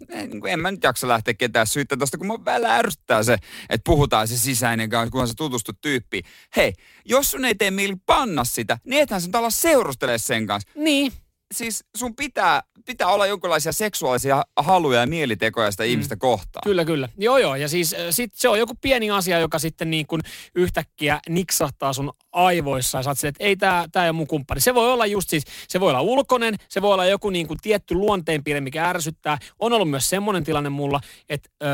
[0.08, 3.32] en, niin en mä nyt jaksa lähteä ketään syyttä tosta, kun mua välillä ärsyttää se,
[3.68, 6.24] että puhutaan se sisäinen kanssa, kunhan sä tutustut tyyppiin.
[6.56, 6.72] Hei,
[7.04, 10.70] jos sun ei tee mieli panna sitä, niin ethän sun ala seurustele sen kanssa.
[10.74, 11.12] Niin.
[11.54, 15.90] Siis sun pitää, pitää olla jonkinlaisia seksuaalisia haluja ja mielitekoja sitä mm.
[15.90, 16.62] ihmistä kohtaan.
[16.64, 17.08] Kyllä, kyllä.
[17.18, 17.56] Joo, joo.
[17.56, 20.22] Ja siis äh, sit se on joku pieni asia, joka sitten niin kuin
[20.54, 24.60] yhtäkkiä niksahtaa sun aivoissa ja sä että ei tää, tää ei ole mun kumppani.
[24.60, 27.58] Se voi olla just siis, se voi olla ulkonen, se voi olla joku niin kuin
[27.62, 29.38] tietty luonteenpiirre, mikä ärsyttää.
[29.58, 31.66] On ollut myös semmoinen tilanne mulla, että ö,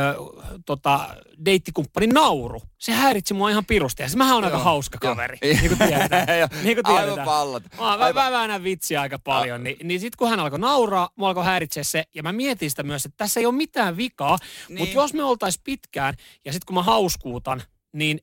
[0.66, 1.08] tota,
[1.44, 2.62] deittikumppani nauru.
[2.78, 4.02] Se häiritsi mua ihan pirusti.
[4.02, 6.26] Ja siis mähän on aika hauska kaveri, niin kuin tiedetään.
[6.64, 7.24] niin kuin Aivan tiedetään.
[7.26, 7.62] pallat.
[7.62, 11.08] Mä, mä, Aivan- mä väännän vitsiä aika paljon, niin, niin sitten kun hän alkoi nauraa,
[11.16, 14.38] mua alkoi häiritseä se, ja mä mietin sitä myös, että tässä ei ole mitään vikaa,
[14.68, 14.78] niin.
[14.78, 16.14] mutta jos me oltais pitkään,
[16.44, 18.20] ja sitten kun mä hauskuutan, niin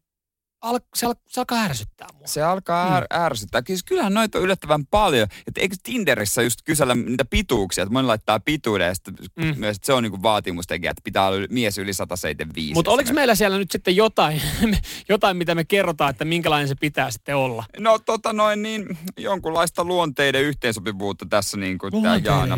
[0.64, 2.28] al, se, al, se alkaa ärsyttää mua.
[2.28, 3.08] Se alkaa mm.
[3.14, 3.62] ärsyttää.
[3.68, 5.28] Siis kyllähän noita on yllättävän paljon.
[5.48, 9.54] Että eikö Tinderissä just kysellä niitä pituuksia, että moni laittaa pituuden ja sitten Mm.
[9.58, 12.74] myös, että se on niinku vaatimustekijä, että pitää olla mies yli 175.
[12.74, 14.42] Mutta oliko meillä siellä nyt sitten jotain,
[15.10, 17.64] jotain, mitä me kerrotaan, että minkälainen se pitää sitten olla?
[17.80, 22.58] No tota noin niin, jonkunlaista luonteiden yhteensopivuutta tässä niin kuin tämä Jaana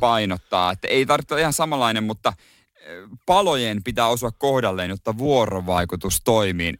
[0.00, 0.72] painottaa.
[0.72, 2.32] Että ei tarvitse olla ihan samanlainen, mutta
[2.80, 6.74] eh, palojen pitää osua kohdalleen, jotta vuorovaikutus toimii.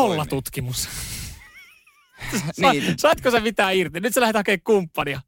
[0.00, 0.88] Nolla tutkimus.
[2.56, 2.94] Niin.
[2.98, 4.00] Saatko sä mitään irti?
[4.00, 5.20] Nyt sä lähdet hakemaan kumppania.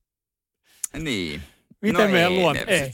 [0.99, 1.43] Niin.
[1.83, 2.65] Miten meidän luonto?
[2.65, 2.93] ne- Ei.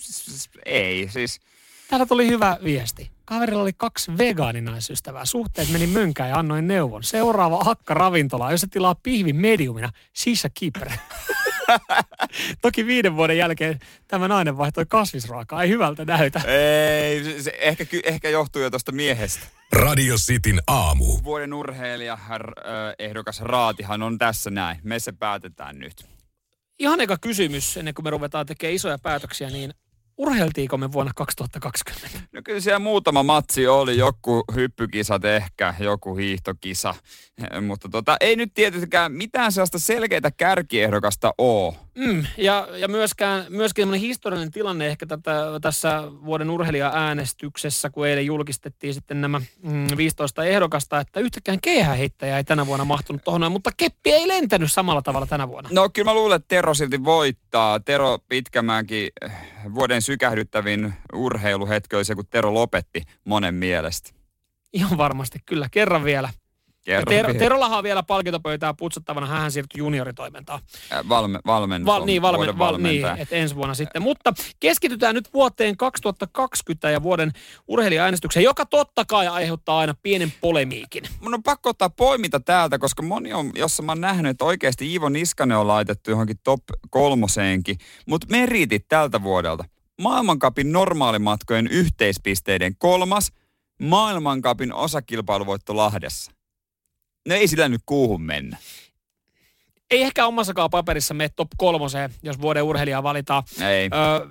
[0.64, 1.40] Ei, siis
[1.88, 3.10] Täällä tuli hyvä viesti.
[3.24, 5.24] Kaverilla oli kaksi vegaaninaisystävää.
[5.24, 7.04] Suhteet meni mönkään ja annoin neuvon.
[7.04, 10.90] Seuraava hakka ravintola, jos se tilaa pihvin mediumina, sisä kiper.
[12.62, 15.62] Toki viiden vuoden jälkeen tämä nainen vaihtoi kasvisruokaa.
[15.62, 16.40] Ei hyvältä näytä.
[16.40, 19.46] Ei, se, se ehkä, ehkä johtuu jo tuosta miehestä.
[19.72, 21.04] Radio Cityn aamu.
[21.24, 24.78] Vuoden urheilija ö, ehdokas Raatihan on tässä näin.
[24.82, 26.06] Me se päätetään nyt.
[26.78, 29.74] Ihan eka kysymys, ennen kuin me ruvetaan tekemään isoja päätöksiä, niin
[30.18, 32.18] urheiltiinko me vuonna 2020?
[32.32, 36.94] No kyllä siellä muutama matsi oli, joku hyppykisat ehkä, joku hiihtokisa,
[37.66, 41.85] mutta tota, ei nyt tietystikään mitään sellaista selkeitä kärkiehdokasta ole.
[41.96, 48.94] Mm, ja, ja myöskään, myöskin historiallinen tilanne ehkä tätä, tässä vuoden urheilija-äänestyksessä, kun eilen julkistettiin
[48.94, 54.12] sitten nämä mm, 15 ehdokasta, että yhtäkään keihäheittäjä ei tänä vuonna mahtunut tuohon, mutta keppi
[54.12, 55.70] ei lentänyt samalla tavalla tänä vuonna.
[55.72, 57.80] No kyllä mä luulen, että Tero silti voittaa.
[57.80, 59.10] Tero Pitkämäänkin
[59.74, 64.10] vuoden sykähdyttävin urheiluhetki oli se, kun Tero lopetti monen mielestä.
[64.72, 65.68] Ihan varmasti, kyllä.
[65.70, 66.28] Kerran vielä.
[66.86, 67.34] Kerro vielä.
[67.34, 70.60] Terollahan on vielä palkintopöytää putsattavana, hän siirtyi junioritoimintaan.
[71.08, 74.02] Valme, valmennus Val, niin, valmen, val, niin, että ensi vuonna sitten.
[74.02, 77.32] Mutta keskitytään nyt vuoteen 2020 ja vuoden
[77.68, 81.04] urheilija-äänestykseen, joka totta kai aiheuttaa aina pienen polemiikin.
[81.20, 84.92] Mun on pakko ottaa poiminta täältä, koska moni on, jossa mä oon nähnyt, että oikeasti
[84.92, 87.78] Iivo Niskanen on laitettu johonkin top kolmoseenkin.
[88.06, 89.64] Mutta meritit tältä vuodelta.
[90.00, 93.32] Maailmankapin normaalimatkojen yhteispisteiden kolmas,
[93.82, 96.35] maailmankapin osakilpailuvoitto Lahdessa.
[97.26, 98.56] No ei sillä nyt kuuhun mennä.
[99.90, 103.42] Ei ehkä omassakaan paperissa mene top kolmoseen, jos vuoden urheilijaa valitaan.
[103.68, 103.90] Ei.
[103.92, 104.28] Ö,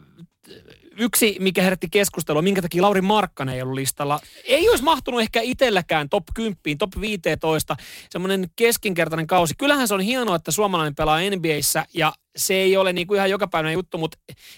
[0.98, 4.20] yksi, mikä herätti keskustelua, minkä takia Lauri Markkanen ei ollut listalla.
[4.48, 7.76] Ei olisi mahtunut ehkä itselläkään top 10, top 15,
[8.10, 9.54] semmoinen keskinkertainen kausi.
[9.58, 13.30] Kyllähän se on hienoa, että suomalainen pelaa NBAissä ja se ei ole niin kuin ihan
[13.30, 14.18] jokapäiväinen juttu, mutta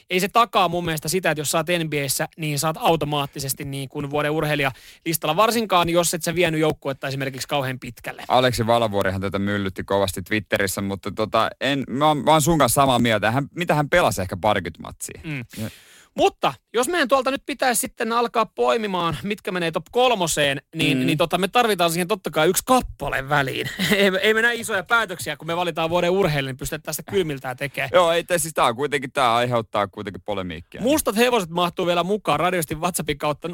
[0.10, 4.10] ei se takaa mun mielestä sitä, että jos oot NBAissä, niin saat automaattisesti niin kuin
[4.10, 4.72] vuoden urheilija
[5.06, 5.36] listalla.
[5.36, 8.24] Varsinkaan, jos et sä vienyt joukkuetta esimerkiksi kauhean pitkälle.
[8.28, 12.82] Aleksi Valavuorihan tätä myllytti kovasti Twitterissä, mutta tota, en, mä, oon, mä oon sun kanssa
[12.82, 13.32] samaa mieltä.
[13.32, 15.22] Hän, mitä hän pelasi ehkä parikymmentä matsia.
[15.24, 15.46] Mm.
[15.64, 15.70] Ja-
[16.18, 21.06] Mutta jos meidän tuolta nyt pitäisi sitten alkaa poimimaan, mitkä menee top kolmoseen, niin, Mm.
[21.06, 23.68] niin tota, me tarvitaan siihen totta kai yksi kappale väliin.
[23.96, 27.58] ei, ei me näe isoja päätöksiä, kun me valitaan vuoden urheilun, niin pystytään tästä kylmiltään
[27.58, 27.90] tekemään.
[27.94, 30.82] Joo, ei, tää- siis on kuitenkin, tää aiheuttaa kuitenkin polemiikkia.
[30.82, 33.52] Mustat hevoset mahtuu vielä mukaan radiosti WhatsAppin kautta 0447255854.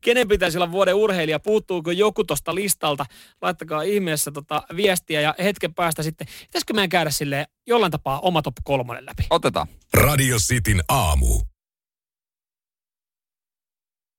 [0.00, 1.40] Kenen pitäisi olla vuoden urheilija?
[1.40, 3.06] Puuttuuko joku tosta listalta?
[3.42, 6.26] Laittakaa ihmeessä tota viestiä ja hetken päästä sitten.
[6.40, 9.26] Pitäisikö meidän käydä sille jollain tapaa oma top kolmonen läpi?
[9.30, 9.66] Otetaan.
[9.94, 11.40] Radio Cityn aamu.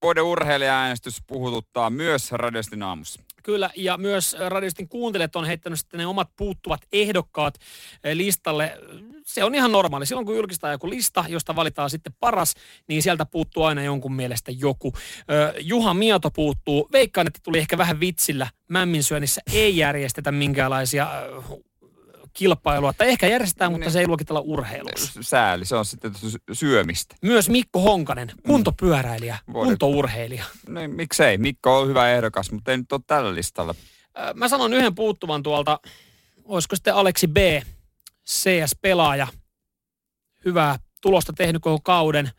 [0.02, 3.22] Vuoden urheilija-äänestys puhututtaa myös Radiostin aamussa.
[3.44, 7.56] Kyllä, ja myös radiostin kuuntelijat on heittänyt sitten ne omat puuttuvat ehdokkaat
[8.04, 8.78] eh, listalle.
[9.24, 10.06] Se on ihan normaali.
[10.06, 12.54] Silloin kun julkistaa joku lista, josta valitaan sitten paras,
[12.88, 14.94] niin sieltä puuttuu aina jonkun mielestä joku.
[15.62, 16.90] Juha Mieto puuttuu.
[16.92, 18.48] Veikkaan, että tuli ehkä vähän vitsillä.
[18.70, 21.08] Mämmin syönnissä ei järjestetä minkäänlaisia
[22.38, 22.94] kilpailua.
[22.94, 25.12] Tai ehkä järjestetään, mutta se ei luokitella urheiluksi.
[25.22, 27.16] Sääli, se on sitten sy- syömistä.
[27.22, 30.44] Myös Mikko Honkanen, kuntopyöräilijä, Vuoden- kuntourheilija.
[30.68, 33.76] No, miksei, Mikko on hyvä ehdokas, mutta ei nyt ole tällä listalla.
[34.34, 35.80] Mä sanon yhden puuttuvan tuolta,
[36.44, 37.38] olisiko sitten Aleksi B,
[38.30, 39.28] CS-pelaaja,
[40.46, 42.30] hyvää tulosta tehnyt koko kauden,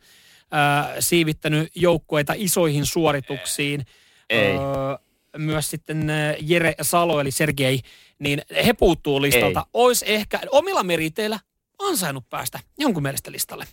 [0.51, 3.85] ää, siivittänyt joukkueita isoihin suorituksiin.
[4.29, 4.51] Ei.
[4.57, 7.79] Öö, myös sitten ää, Jere Salo eli Sergei,
[8.19, 9.59] niin he puuttuu listalta.
[9.59, 9.69] Ei.
[9.73, 11.39] Ois ehkä omilla meriteillä
[11.79, 13.67] ansainnut päästä jonkun mielestä listalle.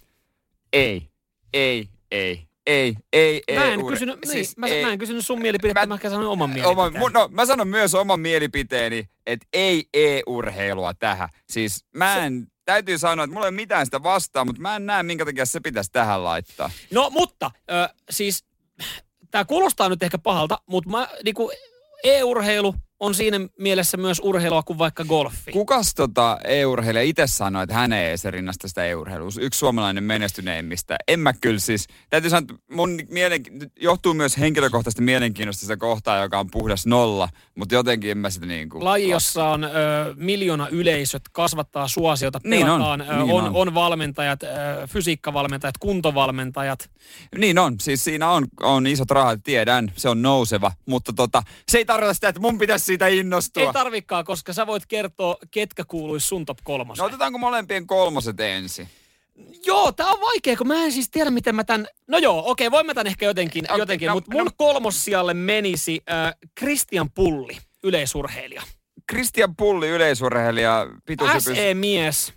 [0.73, 1.09] Ei,
[1.53, 3.57] ei, ei, ei, ei, ei.
[3.59, 4.85] Mä en, ure- kysynyt, niin, siis mä, ei.
[4.85, 7.03] mä en kysynyt sun mielipidettä, mä, mä sanoin oman Oma, mielipiteen.
[7.05, 11.29] mun- no, mä sanon myös oman mielipiteeni, että ei e-urheilua tähän.
[11.51, 14.87] Siis mä en, täytyy sanoa, että mulla ei ole mitään sitä vastaan, mutta mä en
[14.87, 16.71] näe, minkä takia se pitäisi tähän laittaa.
[16.91, 18.45] No mutta, ö, siis
[19.31, 21.51] tämä kuulostaa nyt ehkä pahalta, mutta mä, niinku,
[22.05, 25.53] e-urheilu on siinä mielessä myös urheilua kuin vaikka golfi.
[25.53, 29.31] Kukas tota e-urheilija itse sanoi, että hän ei se rinnasta sitä e-urheilua?
[29.41, 30.97] Yksi suomalainen menestyneimmistä.
[31.09, 31.87] En mä kyllä siis.
[32.11, 33.43] Täytyy sanoa, että mun mielen,
[33.81, 38.47] johtuu myös henkilökohtaisesti mielenkiinnosta sitä kohtaa, joka on puhdas nolla, mutta jotenkin en mä sitä
[38.47, 38.85] niin kuin...
[38.85, 39.69] Laji, jossa on ö,
[40.17, 43.57] miljoona yleisöt, kasvattaa suosiota, Niin on, pelataan, ö, niin on, on.
[43.57, 44.47] on valmentajat, ö,
[44.87, 46.91] fysiikkavalmentajat, kuntovalmentajat.
[47.39, 51.79] Niin on, siis siinä on, on isot rahat, tiedän, se on nouseva, mutta tota, se
[51.79, 53.63] ei tarkoita sitä, että mun pitäisi siitä innostua.
[53.63, 57.03] Ei tarvikaan, koska sä voit kertoa, ketkä kuuluisi sun top kolmoseen.
[57.03, 58.89] no otetaanko molempien kolmoset ensin?
[59.67, 61.87] Joo, tää on vaikea, kun mä en siis tiedä, miten mä tän...
[62.07, 64.51] No joo, okei, voin mä tän ehkä jotenkin, Okei, jotenkin no, mutta mun no.
[64.57, 68.63] kolmossijalle menisi äh, Christian Pulli, yleisurheilija.
[69.13, 71.45] Christian Pulli, yleisurheilija, pituushypys.
[71.45, 72.33] SE-mies,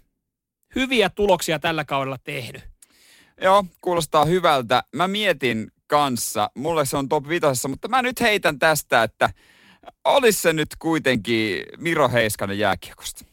[0.75, 2.61] hyviä tuloksia tällä kaudella tehnyt.
[3.41, 4.83] Joo, kuulostaa hyvältä.
[4.95, 9.29] Mä mietin kanssa, mulle se on top vitosessa, mutta mä nyt heitän tästä, että
[10.05, 13.25] Olisi se nyt kuitenkin Miro Heiskanen jääkiekosta.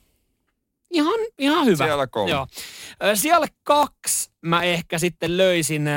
[0.90, 1.84] Ihan, ihan hyvä.
[1.84, 2.30] Siellä kolme.
[2.30, 2.46] Joo.
[3.14, 5.88] Siellä kaksi mä ehkä sitten löysin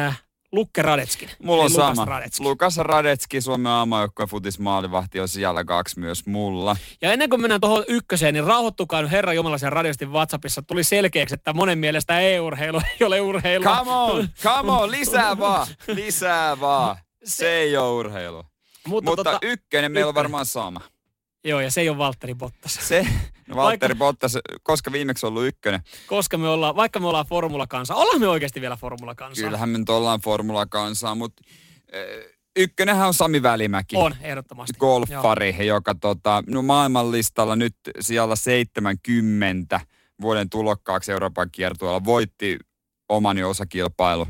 [0.52, 1.30] Lukke Radetskin.
[1.44, 2.06] Mulla on Eli Lukas sama.
[2.06, 2.44] Radetski.
[2.44, 6.76] Lukas Radetski, Suomen aamajoukkojen futismaalivahti on siellä kaksi myös mulla.
[7.02, 10.62] Ja ennen kuin mennään tuohon ykköseen, niin rauhoittukaa nyt Herra Jumala siellä radiostin WhatsAppissa.
[10.62, 13.64] Tuli selkeäksi, että monen mielestä e-urheilu ei ole urheilu.
[13.64, 16.98] Come on, come on, lisää vaan, lisää vaan.
[17.24, 18.46] Se ei ole urheilu.
[18.88, 20.82] Mutta, Mutta tota, ykkönen meillä on varmaan sama.
[21.44, 22.80] Joo, ja se ei ole Valtteri Bottas.
[22.82, 23.08] Se,
[23.48, 25.82] no Valtteri Bottas, koska viimeksi ollut ykkönen.
[26.08, 29.42] Koska me ollaan, vaikka me ollaan formulakansa, ollaan me oikeasti vielä formulakansa.
[29.42, 31.44] Kyllähän me nyt ollaan formula-kansaa, mutta
[31.96, 33.96] äh, ykkönenhän on Sami Välimäki.
[33.96, 34.74] On, ehdottomasti.
[34.82, 35.00] Joo.
[35.00, 39.80] golfari, joka tota, no maailmanlistalla nyt siellä 70
[40.22, 42.60] vuoden tulokkaaksi Euroopan kiertueella voitti
[43.10, 44.28] oman osakilpailu.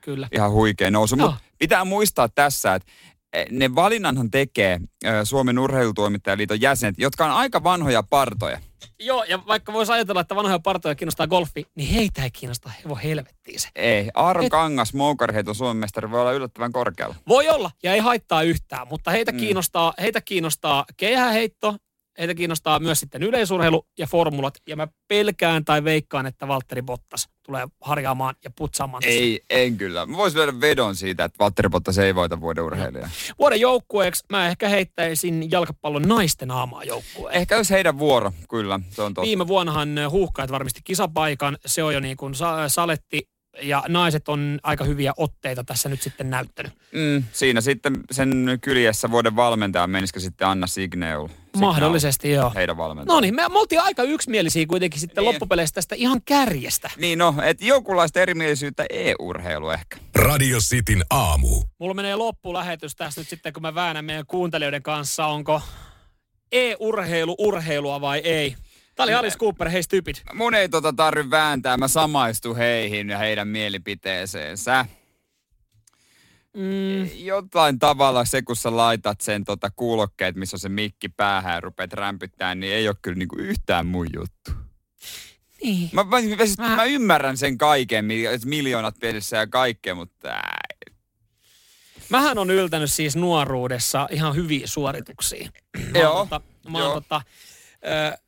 [0.00, 0.28] Kyllä.
[0.32, 1.16] Ihan huikea nousu.
[1.16, 1.30] Joo.
[1.30, 3.11] Mutta pitää muistaa tässä, että eh,
[3.50, 4.80] ne valinnanhan tekee
[5.24, 8.60] Suomen urheilutoimittajaliiton jäsenet, jotka on aika vanhoja partoja.
[8.98, 12.94] Joo, ja vaikka voisi ajatella, että vanhoja partoja kiinnostaa golfi, niin heitä ei kiinnosta hevo
[12.94, 13.68] helvettiin se.
[13.76, 17.14] Ei, Aaron Et- Kangas, moukarheiton Suomen mestari, voi olla yllättävän korkealla.
[17.28, 19.38] Voi olla, ja ei haittaa yhtään, mutta heitä, mm.
[19.38, 21.76] kiinnostaa, heitä kiinnostaa keihäheitto,
[22.18, 27.28] heitä kiinnostaa myös sitten yleisurheilu ja formulat, ja mä pelkään tai veikkaan, että Valtteri Bottas
[27.46, 29.02] tulee harjaamaan ja putsaamaan.
[29.02, 29.18] tässä.
[29.18, 30.06] Ei, en kyllä.
[30.06, 33.10] Mä voisin löydä vedon siitä, että Valtteri Bottas ei voita vuoden urheilijaa.
[33.38, 37.36] Vuoden joukkueeksi mä ehkä heittäisin jalkapallon naisten aamaa joukkueen.
[37.36, 38.80] Ehkä olisi heidän vuoro, kyllä.
[38.90, 39.26] Se on totta.
[39.26, 43.28] Viime vuonnahan huuhkajat varmisti kisapaikan, se on jo niin kuin sa- saletti,
[43.62, 46.72] ja naiset on aika hyviä otteita tässä nyt sitten näyttänyt.
[46.92, 51.28] Mm, siinä sitten sen kyljessä vuoden valmentaja menisikö sitten Anna Signeul.
[51.60, 52.52] Mahdollisesti joo.
[52.54, 53.14] Heidän valmentaja.
[53.14, 55.28] No niin, me, me oltiin aika yksimielisiä kuitenkin sitten Niin.
[55.32, 56.90] loppupeleissä tästä ihan kärjestä.
[56.96, 59.96] Niin no, että jonkunlaista erimielisyyttä e-urheilu ehkä.
[60.14, 61.62] Radio Cityn aamu.
[61.78, 65.60] Mulla menee loppulähetys tästä nyt sitten, kun mä väännän meidän kuuntelijoiden kanssa, onko
[66.52, 68.56] e-urheilu urheilua vai ei.
[68.94, 70.14] Tää oli Alice Cooper, hei stupid.
[70.34, 74.86] Mun ei tota tarvi vääntää, mä samaistun heihin ja heidän mielipiteeseensä.
[76.56, 81.54] Mm, Jotain tavalla se, kun sä laitat sen tota kuulokkeet, missä on se mikki päähän
[81.54, 84.50] ja rupeat rämpyttää, niin ei ole kyllä niinku yhtään mun juttu.
[85.62, 85.90] niin.
[85.92, 88.04] Mä, mä, siis, Mä- mä ymmärrän sen kaiken,
[88.44, 90.58] miljoonat pelissä ja kaikkea, mutta ää,
[92.08, 95.50] Mähän on yltänyt siis nuoruudessa ihan hyviä suorituksia.
[95.92, 97.00] Mä Joo, oon, tota, mä oon joo.
[97.00, 97.22] tota,
[97.86, 98.18] ö,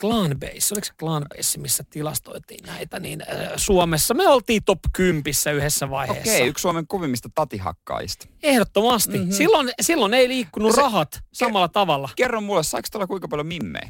[0.00, 5.90] Clanbase, oliko se Clanbase, missä tilastoitiin näitä, niin ö, Suomessa me oltiin top 10 yhdessä
[5.90, 6.32] vaiheessa.
[6.32, 8.26] okei, yksi Suomen kuvimmista tatihakkaista.
[8.42, 9.10] Ehdottomasti.
[9.12, 9.20] Mhm.
[9.20, 9.32] Mm-hmm.
[9.32, 12.08] Silloin, silloin ei liikkunut Se- rahat samalla tavalla.
[12.16, 13.88] Kerro mulle, saiko tuolla kuinka paljon mimmejä?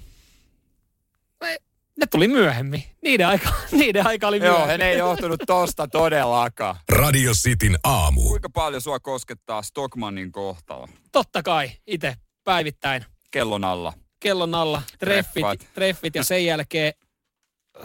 [2.01, 2.85] Ne tuli myöhemmin.
[3.03, 4.79] Niiden aika, niiden aika oli Joo, myöhemmin.
[4.81, 6.77] ne ei johtunut tosta todellakaan.
[6.89, 8.23] Radio Cityn aamu.
[8.23, 10.89] Kuinka paljon sua koskettaa Stockmannin kohtalo?
[11.13, 13.05] Totta kai, itse päivittäin.
[13.31, 13.93] Kellon alla.
[14.21, 15.75] Kellon alla, treffit, Treffat.
[15.75, 16.93] treffit ja sen jälkeen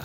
[0.00, 0.04] äh,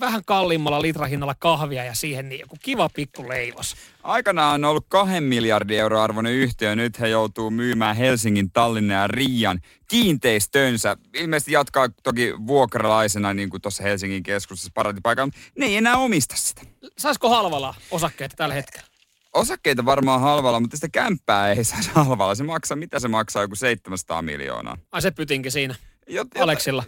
[0.00, 3.76] vähän kalliimmalla litrahinnalla kahvia ja siihen niin joku kiva pikku leivos.
[4.02, 6.76] Aikanaan on ollut kahden miljardin euroa arvoinen yhtiö.
[6.76, 10.96] Nyt he joutuu myymään Helsingin, Tallinnan ja Riian kiinteistönsä.
[11.14, 16.36] Ilmeisesti jatkaa toki vuokralaisena niin kuin tuossa Helsingin keskustassa parantipaikalla, mutta ne ei enää omista
[16.36, 16.62] sitä.
[16.98, 18.91] Saisiko halvalla osakkeita tällä hetkellä?
[19.34, 22.34] Osakkeita varmaan halvalla, mutta sitä kämppää ei saisi halvalla.
[22.34, 24.78] Se maksaa, mitä se maksaa, joku 700 miljoonaa.
[24.92, 25.74] Ai se pytinkin siinä
[26.08, 26.84] Jot, Aleksilla.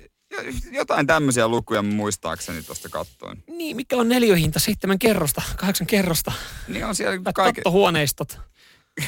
[0.72, 3.44] Jotain, tämmöisiä lukuja muistaakseni tuosta kattoin.
[3.48, 4.58] Niin, mikä on neliöhinta?
[4.58, 6.32] Seitsemän kerrosta, kahdeksan kerrosta.
[6.68, 7.60] Niin on siellä kaikki.
[7.60, 8.38] kattohuoneistot.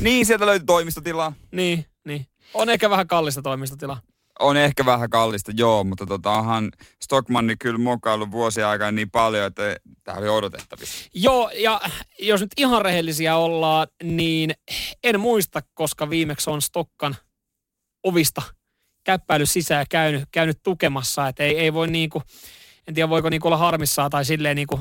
[0.00, 1.32] Niin, sieltä löytyy toimistotilaa.
[1.52, 2.26] Niin, niin.
[2.54, 4.00] On ehkä vähän kallista toimistotilaa.
[4.38, 6.72] On ehkä vähän kallista, joo, mutta tota, onhan
[7.02, 11.08] Stockmanni kyllä mokailu vuosia aikana niin paljon, että tämä oli odotettavissa.
[11.14, 11.80] Joo, ja
[12.18, 14.50] jos nyt ihan rehellisiä ollaan, niin
[15.04, 17.16] en muista, koska viimeksi on Stokkan
[18.04, 18.42] ovista
[19.04, 21.28] käppäily sisään käynyt, käynyt tukemassa.
[21.28, 22.22] Että ei, ei voi niinku,
[22.88, 24.80] en tiedä voiko niinku olla harmissaan tai silleen niinku,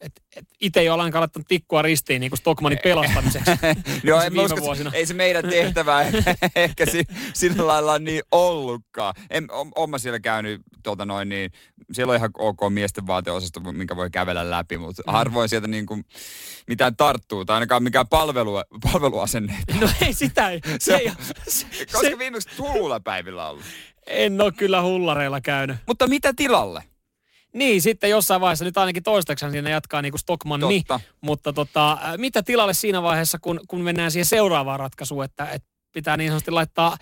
[0.00, 3.50] että et itse ei ole lainkaan laittanut tikkua ristiin niinku Stockmanin pelastamiseksi.
[4.04, 4.90] Joo, en viime usko, vuosina.
[4.94, 6.02] ei se meidän tehtävä
[6.56, 9.14] ehkä si, sillä lailla niin ollutkaan.
[9.30, 11.50] En, on, on mä siellä käynyt, tuota noin, niin,
[11.92, 15.12] siellä on ihan ok miesten vaateosasto, minkä voi kävellä läpi, mutta Mm.
[15.12, 16.04] harvoin sieltä niin kuin
[16.68, 18.52] mitään tarttuu, tai ainakaan mikään palvelu,
[18.92, 19.56] palveluasenne.
[19.80, 21.10] no ei sitä, ei, se, Se ei,
[21.48, 23.64] se, Koska se, viimeksi Tululla päivillä ollut.
[24.06, 25.76] en ole kyllä hullareilla käynyt.
[25.86, 26.82] Mutta mitä tilalle?
[27.54, 31.00] Niin, sitten jossain vaiheessa, nyt ainakin toistaiseksi siinä jatkaa niin kuin Stockman, niin, Totta.
[31.20, 35.68] mutta tota, ä, mitä tilalle siinä vaiheessa, kun, kun mennään siihen seuraavaan ratkaisuun, että, että
[35.92, 36.96] pitää niin sanotusti laittaa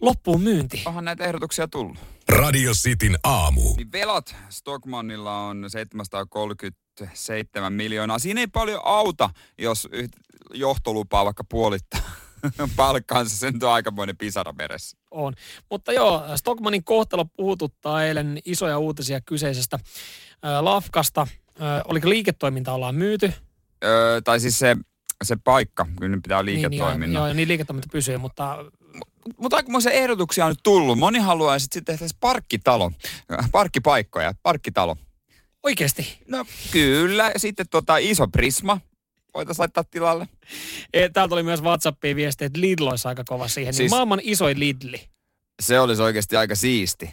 [0.00, 0.82] loppuun myynti.
[0.86, 1.98] Onhan näitä ehdotuksia tullut.
[2.28, 3.74] Radio Cityn aamu.
[3.76, 8.18] Niin velat Stockmannilla on 737 miljoonaa.
[8.18, 9.88] Siinä ei paljon auta, jos
[10.54, 12.00] johtolupaa vaikka puolittaa.
[12.76, 14.96] palkkaansa, sen on aikamoinen pisara meressä.
[15.10, 15.34] On.
[15.70, 19.78] Mutta joo, Stockmanin kohtalo puhututtaa eilen isoja uutisia kyseisestä
[20.44, 21.20] äh, lafkasta.
[21.20, 23.32] Äh, oliko liiketoiminta ollaan myyty?
[23.84, 24.76] Öö, tai siis se,
[25.24, 27.12] se paikka, kyllä nyt pitää Niin, liiketoiminnan.
[27.12, 28.64] joo, joo, niin liiketoiminta pysyy, mutta
[29.36, 30.98] Mutta aikamoisia ehdotuksia on nyt tullut.
[30.98, 32.92] Moni haluaa sitten tehdä parkkitalo,
[33.52, 34.96] parkkipaikkoja, parkkitalo.
[35.62, 36.18] oikeasti.
[36.28, 38.80] No kyllä, sitten tota iso prisma
[39.36, 40.28] voitaisiin laittaa tilalle.
[40.92, 43.74] E, Täältä oli myös WhatsAppiin viesti, että Lidl olisi aika kova siihen.
[43.74, 43.76] Siis...
[43.76, 45.00] Siis- Niin maailman isoin Lidli.
[45.62, 47.10] Se olisi oikeasti aika siisti.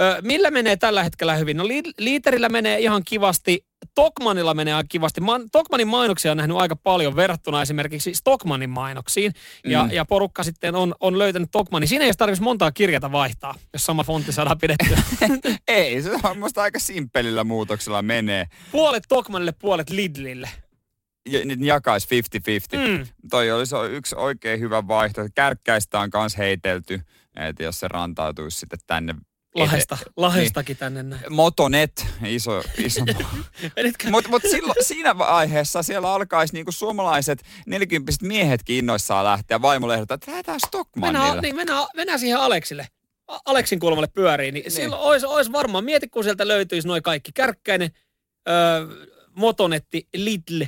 [0.00, 1.56] Ö, millä menee tällä hetkellä hyvin?
[1.56, 1.64] No
[1.98, 3.64] Liiterillä menee ihan kivasti.
[3.94, 5.20] Tokmanilla menee aika kivasti.
[5.20, 9.32] Man, Tokmanin mainoksia on nähnyt aika paljon verrattuna esimerkiksi Stockmanin mainoksiin.
[9.64, 9.90] Ja, Mm.
[9.90, 11.88] ja porukka sitten on, on löytänyt Tokmanin.
[11.88, 14.98] Siinä ei edes tarvitsisi montaa kirjata vaihtaa, jos sama fontti saadaan pidettyä.
[15.68, 18.46] Ei, se on musta aika simppelillä muutoksella menee.
[18.72, 20.48] puolet Tokmanille, puolet Lidlille.
[21.44, 22.08] Nyt jakaisi
[22.76, 22.88] 50-50.
[22.88, 23.06] Mm.
[23.30, 25.32] Toi olisi yksi oikein hyvä vaihtoehto.
[25.34, 27.00] Kärkkäistä on kans heitelty,
[27.36, 29.14] että jos se rantautuisi sitten tänne.
[29.54, 31.22] Lahesta, lahestakin tänne näin.
[31.30, 33.04] Motonet, iso, iso.
[34.10, 34.42] Mutta mut
[34.80, 41.18] siinä vaiheessa siellä alkaisi niinku suomalaiset 40 miehetkin innoissaan lähteä vaimolle ehdottaa, että lähdetään Stockmanille.
[41.18, 42.88] Mennään, niin, mennään, mennään siihen Aleksille.
[43.46, 44.72] Aleksin kulmalle pyöriin, niin, niin.
[44.72, 47.32] silloin olisi, olisi varmaan, mieti kun sieltä löytyisi noin kaikki.
[47.34, 47.90] Kärkkäinen,
[48.48, 48.86] öö,
[49.36, 50.64] Motonetti, Lidl,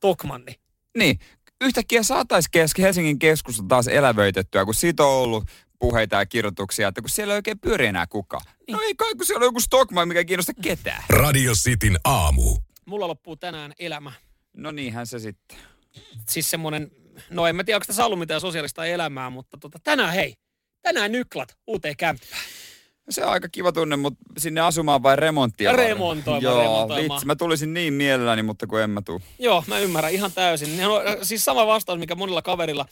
[0.00, 0.54] Tokmanni.
[0.98, 1.18] Niin,
[1.60, 5.44] yhtäkkiä saataisiin kesk- Helsingin keskusta taas elävöitettyä, kun siitä on ollut
[5.78, 8.42] puheita ja kirjoituksia, että kun siellä ei oikein pyöri enää kukaan.
[8.70, 11.04] No ei kai, kun siellä on joku Stockman, mikä ei kiinnosta ketään.
[11.10, 12.56] Radio Cityn aamu.
[12.86, 14.12] Mulla loppuu tänään elämä.
[14.56, 15.58] No niinhän se sitten.
[16.28, 16.90] Siis semmonen,
[17.30, 20.34] no en mä tiedä, onko tässä ollut mitään sosiaalista elämää, mutta tota, tänään hei,
[20.82, 22.42] tänään nyklat uuteen kämppään.
[23.10, 25.72] Se on aika kiva tunne, mutta sinne asumaan vai remonttia?
[25.72, 27.16] Remontoimaan, Joo, remontoimaan.
[27.16, 29.22] vitsi, mä tulisin niin mielelläni, mutta kun en mä tuu.
[29.38, 30.80] Joo, mä ymmärrän ihan täysin.
[30.80, 32.86] Äh, siis sama vastaus, mikä monilla kaverilla.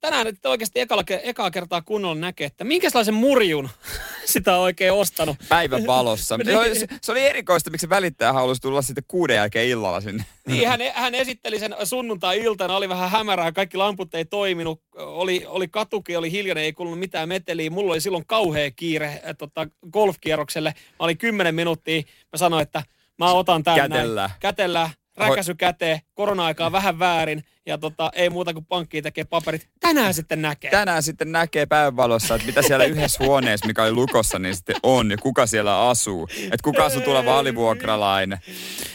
[0.00, 3.68] Tänään nyt oikeasti ekalla, ekaa kertaa kunnolla näkee, että minkälaisen murjun
[4.24, 5.36] sitä on oikein ostanut.
[5.48, 6.38] Päivän valossa.
[6.44, 10.24] Se, oli, se, oli erikoista, miksi välittäjä halusi tulla sitten kuuden jälkeen illalla sinne.
[10.46, 15.68] Niin hän, hän esitteli sen sunnuntai-iltana, oli vähän hämärää, kaikki lamput ei toiminut, oli, oli
[15.68, 17.70] katuki, oli hiljainen, ei kuulunut mitään meteliä.
[17.70, 20.74] Mulla oli silloin kauhea kiire tota, golfkierrokselle.
[20.76, 22.02] Mä olin 10 minuuttia,
[22.32, 22.82] mä sanoin, että
[23.18, 24.28] mä otan tämän Kätellään.
[24.30, 24.40] näin.
[24.40, 24.90] Kätellään.
[25.16, 29.68] Räkäsy käteen, korona-aikaa vähän väärin ja tota, ei muuta kuin pankkiin tekee paperit.
[29.80, 30.70] Tänään sitten näkee.
[30.70, 35.10] Tänään sitten näkee päivänvalossa, että mitä siellä yhdessä huoneessa, mikä oli lukossa, niin sitten on
[35.10, 36.28] ja kuka siellä asuu.
[36.42, 38.38] Että kuka asuu tuleva alivuokralainen.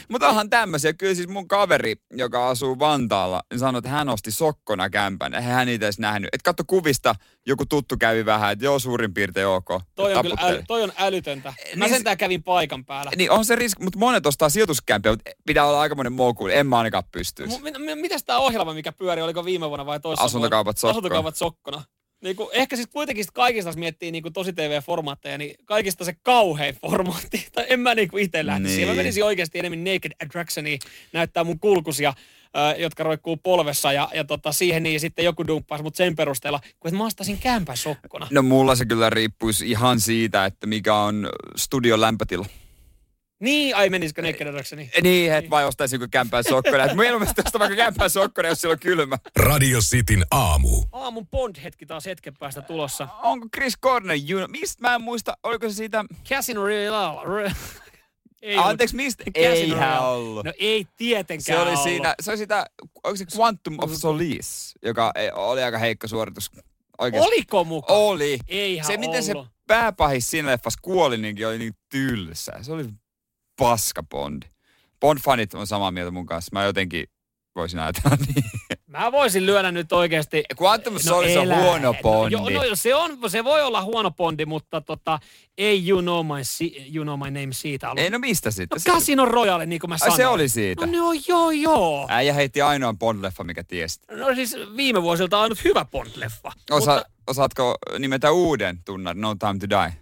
[0.08, 0.92] Mutta onhan tämmöisiä.
[0.92, 5.34] Kyllä siis mun kaveri, joka asuu Vantaalla, niin sanoi, että hän osti sokkona kämpän.
[5.42, 6.28] Hän niitä edes nähnyt.
[6.32, 7.14] Että katso kuvista,
[7.46, 9.68] joku tuttu kävi vähän, että joo suurin piirtein ok.
[9.94, 11.54] Toi on, kyllä äly, toi on älytöntä.
[11.76, 13.10] Mä Niin sentään kävin paikan päällä.
[13.16, 16.46] Niin on se riski, mutta monet ostaa sijoituskämpiä, mutta pitää olla aikamoinen moku.
[16.46, 17.58] En mä ainakaan pystyisi.
[17.60, 20.90] M- m- mitäs tämä ohjelma, mikä pyöri, oliko viime vuonna vai toisessa Asuntokaupat sokkona.
[20.90, 21.82] Asuntokaupat sokkona.
[22.22, 26.16] Niin kuin, ehkä siis kuitenkin kaikista, jos miettii niin kuin tosi TV-formaatteja, niin kaikista se
[26.22, 27.46] kauhein formaatti.
[27.52, 28.74] Tai en mä niin kuin itse lähtisi Niin.
[28.74, 28.88] siihen.
[28.88, 30.78] Mä menisin oikeasti enemmän Naked Attractioniin
[31.12, 35.82] näyttää mun kulkusia, äh, jotka roikkuu polvessa ja, ja tota, siihen niin sitten joku dumppaisi
[35.82, 38.26] mut sen perusteella, kun et mä ostaisin kämpän sokkona.
[38.30, 42.46] No mulla se kyllä riippuisi ihan siitä, että mikä on studion lämpötila.
[43.44, 44.90] Niin, ai menisikö Attractioniin?
[45.02, 46.84] Niin, et vai ostaisinko kämpään sokkona.
[46.84, 49.18] Et Mieluummin ostaa vaikka kämpään sokkona, jos sillä on kylmä.
[49.36, 50.84] Radio Cityn aamu.
[50.92, 53.08] Aamun Bond-hetki taas hetken päästä tulossa.
[53.22, 57.52] Onko Chris Corner, you, mistä mä en muista, oliko se siitä, Casino Royale.
[58.42, 59.24] Ei anteeksi mistä?
[59.24, 60.06] Casino Eihän Royale.
[60.08, 60.44] ollut.
[60.44, 61.82] No ei tietenkään Se oli ollut.
[61.82, 62.66] siinä, se oli sitä,
[63.04, 66.50] onko se Quantum of Solace, joka ei- oli aika heikko suoritus.
[66.98, 67.28] Oikeasti.
[67.28, 67.98] Oliko mukaan?
[68.00, 68.38] Oli.
[68.48, 69.48] Eihän Se, miten se ollut.
[69.66, 72.52] pääpahis siinä leffassa kuoli, niin oli niin tylsä.
[72.62, 72.84] Se oli
[73.58, 74.46] paska Bondi.
[75.04, 76.50] Bond-fanit on samaa mieltä mun kanssa.
[76.52, 77.06] Mä jotenkin
[77.56, 78.44] voisin ajatella niin.
[78.86, 80.44] Mä voisin lyödä nyt oikeasti...
[80.62, 82.36] Quantum of Solace on huono Bondi.
[82.36, 85.18] No, jo, no, se, on, se voi olla huono Bondi, mutta tota,
[85.58, 88.04] ei you know my, si- you know my name siitä ollut.
[88.04, 88.80] Ei no mistä no, sitten?
[88.80, 90.16] Se- Casino Royale, niin kuin mä Ai, sanoin.
[90.16, 90.86] se oli siitä.
[90.86, 92.06] No ne on joo joo.
[92.10, 94.00] Äijä heitti ainoan Bond-leffa, mikä tiesi.
[94.10, 96.52] No siis viime vuosilta ainut hyvä Bond-leffa.
[96.70, 99.94] Osa, Mutta Osaatko nimetä uuden tunnan No Time to Die?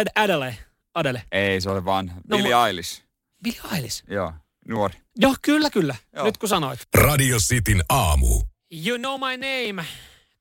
[0.00, 0.56] Ad, Adele.
[0.94, 1.22] Adele.
[1.32, 3.02] Ei, se oli vaan No, Billie mu- Eilish.
[3.44, 4.02] Billie Eilish.
[4.08, 4.32] Joo,
[4.68, 4.94] nuori.
[5.16, 5.94] Joo, kyllä, kyllä.
[6.16, 6.24] Joo.
[6.24, 6.80] Nyt kun sanoit.
[6.94, 8.42] Radio Cityn aamu.
[8.86, 9.86] You know my name.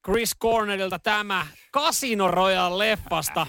[0.05, 3.47] Chris Cornellilta tämä Casino Royale-leffasta.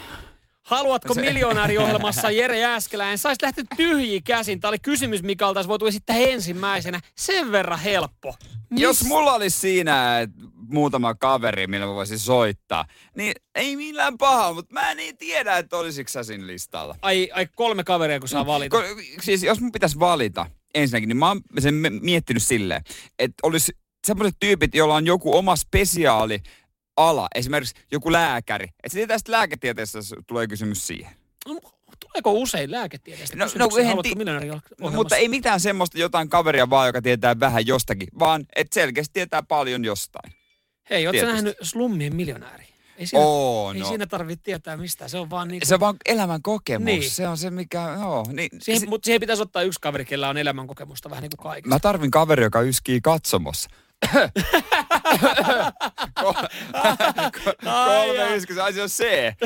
[0.71, 3.19] Haluatko Se- miljonääriohjelmassa Jere Jääskeläinen?
[3.19, 4.61] Saisit lähteä tyhjiä käsin.
[4.61, 7.01] Tämä oli kysymys, mikä oltaisiin voitu esittää ensimmäisenä.
[7.17, 8.35] Sen verran helppo.
[8.71, 10.29] Miss- Jos mulla olisi siinä
[10.69, 12.85] muutama kaveri, millä mä voisin soittaa,
[13.17, 16.97] niin ei millään paha, mutta mä en niin tiedä, että olisiko sä siinä listalla.
[17.03, 18.77] Ai, ai kolme kaveria, kun saa valita.
[18.77, 18.83] Ko,
[19.23, 22.83] siis jos mun pitäisi valita ensinnäkin, niin mä oon sen miettinyt silleen,
[23.19, 23.73] että olisi
[24.07, 26.39] semmoiset tyypit, joilla on joku oma spesiaali
[26.97, 28.65] ala, esimerkiksi joku lääkäri.
[28.65, 31.13] Että sitten lääketieteessä jos tulee kysymys siihen.
[31.49, 31.61] No,
[32.01, 33.79] Tuleeko usein lääketieteestä No, no, kysymyksiä?
[33.81, 34.51] eihän Haluatko ti- miljonääri
[34.97, 39.43] Mutta ei mitään semmoista jotain kaveria vaan, joka tietää vähän jostakin, vaan että selkeästi tietää
[39.43, 40.33] paljon jostain.
[40.91, 42.65] Hei, ootko nähnyt Slummien miljonääri?
[42.99, 43.89] Ei siinä, Oo, ei no.
[43.89, 45.11] siinä tarvitse tietää mistään.
[45.11, 46.85] Se on vaan niin Se on vaan elämän kokemus.
[46.85, 47.11] Niin.
[47.11, 47.97] Se on se, mikä...
[48.01, 51.31] Joo, niin, Siihen, se- mutta siihen pitäisi ottaa yksi kaveri, kellä on elämänkokemusta vähän niin
[51.37, 51.75] kuin kaikista.
[51.75, 53.71] Mä tarvin kaveri, joka yskii katsomossa.
[57.65, 58.23] Kolme
[58.63, 59.37] ai se on se.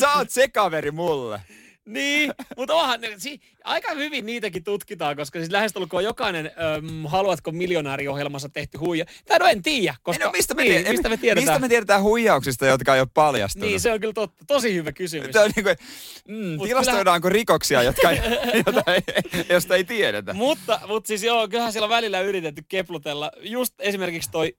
[0.00, 1.40] Sä oot se kaveri mulle.
[1.86, 7.52] Niin, mutta onhan, ne- si, aika hyvin niitäkin tutkitaan, koska siis lähestulkoon jokainen äm, haluatko
[7.52, 9.04] miljonääriohjelmassa tehty huija.
[9.26, 10.24] Tai no en tiedä, koska...
[10.24, 11.54] no mistä me, niin, tiedetään, mistä me tiedetään?
[11.54, 13.68] Mistä me tiedetään huijauksista, jotka ei ole paljastunut?
[13.68, 14.44] Niin, se on kyllä totta.
[14.44, 15.30] Tosi hyvä kysymys.
[15.30, 15.76] Tämä on niin kuin,
[16.28, 18.18] mm, tilastoidaanko rikoksia, jotka ei,
[18.66, 19.02] jota ei,
[19.48, 20.34] josta ei tiedetä?
[20.34, 23.30] Mutta, mutta siis joo, kyllähän siellä on välillä yritetty keplutella.
[23.40, 24.56] Just esimerkiksi toi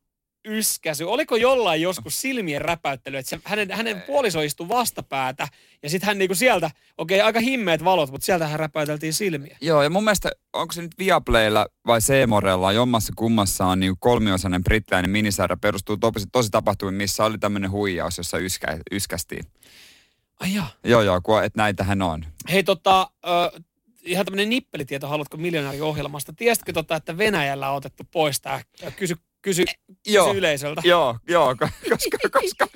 [0.48, 1.04] yskäsy.
[1.04, 5.48] Oliko jollain joskus silmien räpäyttely, että se, hänen, hänen puoliso istui vastapäätä
[5.84, 9.58] ja sitten hän niinku sieltä, okei aika himmeät valot, mutta sieltä hän räpäyteltiin silmiä.
[9.62, 14.64] Joo, ja mun mielestä, onko se nyt Viaplaylla vai Seemorella, jommassa kummassa on niin kolmiosainen
[14.64, 19.46] brittiläinen minisarja, perustuu tosi, tosi tapahtumiin, missä oli tämmöinen huijaus, jossa yskä, yskästiin.
[20.40, 20.50] Ai.
[20.84, 22.26] Joo, joo, kun, että näitähän on.
[22.52, 23.62] Hei tota, ö,
[24.02, 26.34] ihan tämmöinen nippelitieto, haluatko miljonääriohjelmasta.
[26.34, 28.62] Tiesitkö tota, että Venäjällä on otettu pois tää,
[28.96, 29.64] kysy, kysy,
[30.08, 30.26] Joo.
[30.28, 30.82] kysy yleisöltä.
[30.86, 32.68] Joo, joo, ko- koska, koska,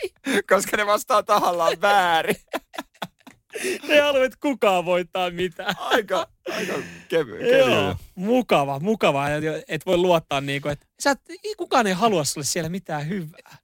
[0.50, 2.36] koska ne vastaa tahallaan väärin.
[3.90, 5.76] Ei halua, että kukaan voittaa mitään.
[5.80, 6.74] Aika, aika
[7.08, 7.96] kevy, Joo, kevy.
[8.16, 11.22] mukava, mukava, että et voi luottaa niinku, että sä et,
[11.58, 13.58] kukaan ei halua sulle siellä mitään hyvää.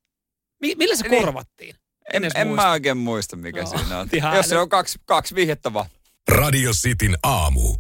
[0.62, 1.22] Mi- millä se Niin.
[1.24, 1.76] korvattiin?
[2.14, 2.64] En, en muista.
[2.66, 4.10] mä oikein muista, mikä Joo, siinä on.
[4.14, 5.86] ihan Jos se on kaksi, kaksi vihjettä vaan.
[6.32, 7.78] Radio Cityn aamu.